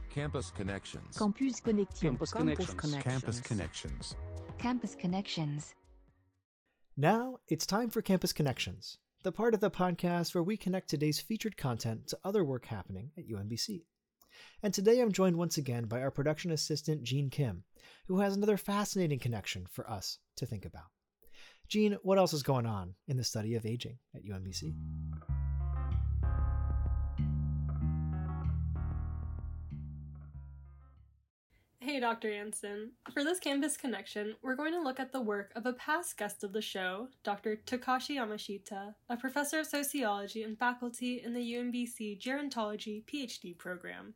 Campus 0.09 0.51
Connections. 0.51 1.17
Campus 1.19 1.61
Connection. 1.61 2.09
Campus 2.09 2.33
Connections. 2.33 3.03
Campus 3.03 3.41
Connections. 3.41 4.17
Campus 4.59 4.95
Connections. 4.95 5.75
Now 6.97 7.39
it's 7.49 7.67
time 7.67 7.91
for 7.91 8.01
Campus 8.01 8.33
Connections, 8.33 8.97
the 9.25 9.33
part 9.33 9.53
of 9.53 9.61
the 9.61 9.71
podcast 9.71 10.35
where 10.35 10.43
we 10.43 10.57
connect 10.57 10.89
today's 10.89 11.21
featured 11.21 11.57
content 11.59 12.09
to 12.09 12.19
other 12.25 12.45
work 12.45 12.67
happening 12.67 13.11
at 13.17 13.29
UMBC. 13.29 13.85
And 14.63 14.73
today 14.73 15.01
I'm 15.01 15.13
joined 15.13 15.37
once 15.37 15.59
again 15.59 15.85
by 15.85 16.01
our 16.01 16.11
production 16.11 16.51
assistant, 16.51 17.03
Jean 17.03 17.31
Kim, 17.31 17.65
who 18.07 18.21
has 18.21 18.37
another 18.37 18.57
fascinating 18.57 19.19
connection 19.19 19.67
for 19.71 19.89
us 19.91 20.19
to 20.37 20.47
think 20.47 20.65
about. 20.65 20.87
Jean, 21.69 21.97
what 22.03 22.19
else 22.19 22.33
is 22.33 22.43
going 22.43 22.67
on 22.67 22.95
in 23.09 23.17
the 23.17 23.25
study 23.25 23.55
of 23.55 23.65
aging 23.65 23.99
at 24.15 24.25
UMBC? 24.25 24.75
Hey, 31.85 31.99
Dr. 31.99 32.33
Anson. 32.33 32.93
For 33.13 33.25
this 33.25 33.41
campus 33.41 33.77
connection, 33.77 34.37
we're 34.41 34.55
going 34.55 34.73
to 34.73 34.81
look 34.81 35.01
at 35.01 35.11
the 35.11 35.21
work 35.21 35.51
of 35.57 35.67
a 35.67 35.73
past 35.73 36.17
guest 36.17 36.45
of 36.45 36.53
the 36.53 36.63
show, 36.63 37.09
Dr. 37.25 37.57
Takashi 37.67 38.17
Yamashita, 38.17 38.95
a 39.09 39.17
professor 39.17 39.59
of 39.59 39.67
sociology 39.67 40.45
and 40.45 40.57
faculty 40.57 41.21
in 41.25 41.35
the 41.35 41.41
UMBC 41.41 42.21
Gerontology 42.21 43.05
PhD 43.05 43.59
program. 43.59 44.15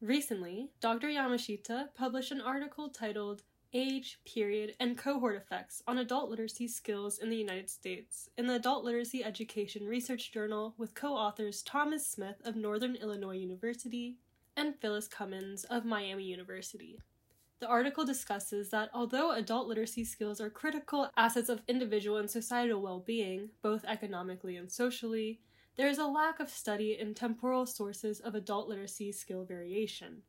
Recently, 0.00 0.70
Dr. 0.80 1.08
Yamashita 1.08 1.88
published 1.96 2.30
an 2.30 2.40
article 2.40 2.88
titled 2.88 3.42
Age, 3.72 4.20
Period, 4.24 4.76
and 4.78 4.96
Cohort 4.96 5.34
Effects 5.34 5.82
on 5.88 5.98
Adult 5.98 6.30
Literacy 6.30 6.68
Skills 6.68 7.18
in 7.18 7.30
the 7.30 7.36
United 7.36 7.68
States 7.68 8.30
in 8.38 8.46
the 8.46 8.54
Adult 8.54 8.84
Literacy 8.84 9.24
Education 9.24 9.88
Research 9.88 10.30
Journal 10.30 10.74
with 10.78 10.94
co 10.94 11.14
authors 11.14 11.62
Thomas 11.62 12.06
Smith 12.06 12.36
of 12.44 12.54
Northern 12.54 12.94
Illinois 12.94 13.38
University 13.38 14.18
and 14.56 14.76
Phyllis 14.76 15.08
Cummins 15.08 15.64
of 15.64 15.84
Miami 15.84 16.22
University. 16.22 17.00
The 17.58 17.66
article 17.66 18.04
discusses 18.04 18.70
that 18.70 18.90
although 18.94 19.32
adult 19.32 19.66
literacy 19.66 20.04
skills 20.04 20.40
are 20.40 20.48
critical 20.48 21.10
assets 21.16 21.48
of 21.48 21.62
individual 21.66 22.18
and 22.18 22.30
societal 22.30 22.80
well 22.80 23.00
being, 23.00 23.50
both 23.62 23.84
economically 23.84 24.56
and 24.56 24.70
socially, 24.70 25.40
there 25.78 25.88
is 25.88 25.98
a 25.98 26.06
lack 26.06 26.40
of 26.40 26.50
study 26.50 26.98
in 26.98 27.14
temporal 27.14 27.64
sources 27.64 28.18
of 28.18 28.34
adult 28.34 28.68
literacy 28.68 29.12
skill 29.12 29.44
variation. 29.44 30.22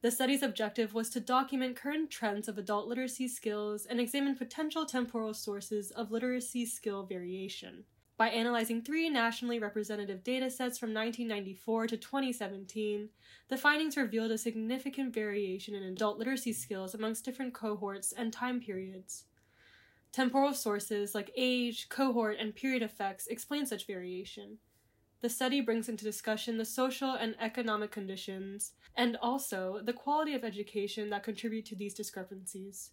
The 0.00 0.10
study's 0.10 0.42
objective 0.42 0.92
was 0.92 1.08
to 1.10 1.20
document 1.20 1.76
current 1.76 2.10
trends 2.10 2.48
of 2.48 2.58
adult 2.58 2.88
literacy 2.88 3.28
skills 3.28 3.86
and 3.86 4.00
examine 4.00 4.34
potential 4.34 4.84
temporal 4.84 5.34
sources 5.34 5.92
of 5.92 6.10
literacy 6.10 6.66
skill 6.66 7.04
variation. 7.04 7.84
By 8.16 8.30
analyzing 8.30 8.82
three 8.82 9.08
nationally 9.08 9.60
representative 9.60 10.24
datasets 10.24 10.80
from 10.80 10.92
1994 10.92 11.86
to 11.86 11.96
2017, 11.96 13.08
the 13.50 13.56
findings 13.56 13.96
revealed 13.96 14.32
a 14.32 14.38
significant 14.38 15.14
variation 15.14 15.76
in 15.76 15.84
adult 15.84 16.18
literacy 16.18 16.54
skills 16.54 16.92
amongst 16.92 17.24
different 17.24 17.54
cohorts 17.54 18.10
and 18.10 18.32
time 18.32 18.58
periods. 18.58 19.26
Temporal 20.10 20.52
sources 20.52 21.14
like 21.14 21.30
age, 21.36 21.88
cohort, 21.88 22.36
and 22.40 22.54
period 22.54 22.82
effects 22.82 23.28
explain 23.28 23.64
such 23.64 23.86
variation. 23.86 24.58
The 25.22 25.28
study 25.28 25.60
brings 25.60 25.88
into 25.88 26.04
discussion 26.04 26.58
the 26.58 26.64
social 26.64 27.12
and 27.12 27.36
economic 27.40 27.92
conditions, 27.92 28.72
and 28.96 29.16
also 29.22 29.80
the 29.80 29.92
quality 29.92 30.34
of 30.34 30.42
education 30.42 31.10
that 31.10 31.22
contribute 31.22 31.64
to 31.66 31.76
these 31.76 31.94
discrepancies. 31.94 32.90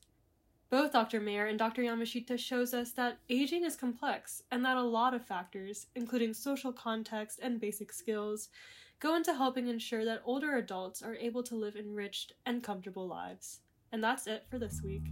Both 0.69 0.93
Dr. 0.93 1.19
Mair 1.19 1.47
and 1.47 1.57
Dr. 1.57 1.81
Yamashita 1.81 2.37
shows 2.37 2.75
us 2.75 2.91
that 2.91 3.17
aging 3.29 3.63
is 3.63 3.75
complex 3.75 4.43
and 4.51 4.63
that 4.63 4.77
a 4.77 4.83
lot 4.83 5.15
of 5.15 5.25
factors, 5.25 5.87
including 5.95 6.35
social 6.35 6.71
context 6.71 7.39
and 7.41 7.59
basic 7.59 7.91
skills, 7.91 8.49
go 8.99 9.15
into 9.15 9.33
helping 9.33 9.67
ensure 9.67 10.05
that 10.05 10.21
older 10.23 10.55
adults 10.55 11.01
are 11.01 11.15
able 11.15 11.41
to 11.41 11.55
live 11.55 11.75
enriched 11.75 12.33
and 12.45 12.61
comfortable 12.61 13.07
lives. 13.07 13.61
And 13.91 14.03
that's 14.03 14.27
it 14.27 14.45
for 14.51 14.59
this 14.59 14.81
week. 14.83 15.07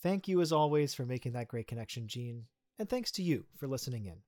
Thank 0.00 0.28
you, 0.28 0.40
as 0.40 0.52
always, 0.52 0.94
for 0.94 1.04
making 1.04 1.32
that 1.32 1.48
great 1.48 1.66
connection, 1.66 2.06
Jean. 2.06 2.44
And 2.78 2.88
thanks 2.88 3.10
to 3.12 3.22
you 3.22 3.46
for 3.56 3.66
listening 3.66 4.06
in. 4.06 4.18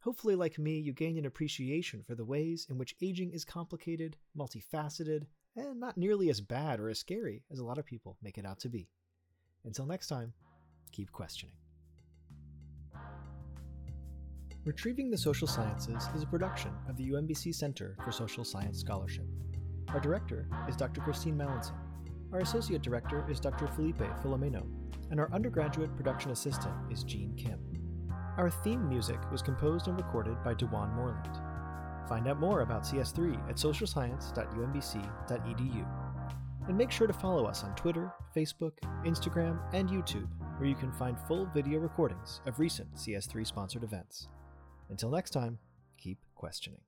Hopefully, 0.00 0.34
like 0.34 0.58
me, 0.58 0.78
you 0.78 0.92
gain 0.92 1.16
an 1.16 1.24
appreciation 1.24 2.02
for 2.02 2.14
the 2.14 2.26
ways 2.26 2.66
in 2.68 2.76
which 2.76 2.94
aging 3.00 3.32
is 3.32 3.42
complicated, 3.42 4.18
multifaceted, 4.36 5.22
and 5.56 5.80
not 5.80 5.96
nearly 5.96 6.28
as 6.28 6.42
bad 6.42 6.78
or 6.78 6.90
as 6.90 6.98
scary 6.98 7.42
as 7.50 7.58
a 7.58 7.64
lot 7.64 7.78
of 7.78 7.86
people 7.86 8.18
make 8.22 8.36
it 8.36 8.44
out 8.44 8.60
to 8.60 8.68
be. 8.68 8.90
Until 9.64 9.86
next 9.86 10.08
time, 10.08 10.34
keep 10.92 11.10
questioning. 11.10 11.54
Retrieving 14.66 15.10
the 15.10 15.16
Social 15.16 15.48
Sciences 15.48 16.08
is 16.14 16.22
a 16.22 16.26
production 16.26 16.72
of 16.86 16.98
the 16.98 17.10
UMBC 17.10 17.54
Center 17.54 17.96
for 18.04 18.12
Social 18.12 18.44
Science 18.44 18.78
Scholarship. 18.80 19.26
Our 19.88 20.00
director 20.00 20.48
is 20.68 20.76
Dr. 20.76 21.00
Christine 21.00 21.36
Mallinson. 21.36 21.83
Our 22.34 22.40
associate 22.40 22.82
director 22.82 23.24
is 23.30 23.38
Dr. 23.38 23.68
Felipe 23.68 24.02
Filomeno, 24.20 24.66
and 25.12 25.20
our 25.20 25.32
undergraduate 25.32 25.94
production 25.94 26.32
assistant 26.32 26.74
is 26.90 27.04
Jean 27.04 27.32
Kim. 27.36 27.60
Our 28.36 28.50
theme 28.50 28.88
music 28.88 29.20
was 29.30 29.40
composed 29.40 29.86
and 29.86 29.96
recorded 29.96 30.42
by 30.42 30.54
D'Juan 30.54 30.92
Moreland. 30.96 31.38
Find 32.08 32.26
out 32.26 32.40
more 32.40 32.62
about 32.62 32.82
CS3 32.82 33.48
at 33.48 33.54
socialscience.umbc.edu. 33.54 35.86
And 36.66 36.76
make 36.76 36.90
sure 36.90 37.06
to 37.06 37.12
follow 37.12 37.44
us 37.44 37.62
on 37.62 37.72
Twitter, 37.76 38.12
Facebook, 38.34 38.72
Instagram, 39.04 39.60
and 39.72 39.88
YouTube, 39.88 40.26
where 40.58 40.68
you 40.68 40.74
can 40.74 40.90
find 40.90 41.16
full 41.28 41.46
video 41.54 41.78
recordings 41.78 42.40
of 42.46 42.58
recent 42.58 42.92
CS3 42.96 43.46
sponsored 43.46 43.84
events. 43.84 44.26
Until 44.90 45.10
next 45.10 45.30
time, 45.30 45.60
keep 45.98 46.18
questioning. 46.34 46.80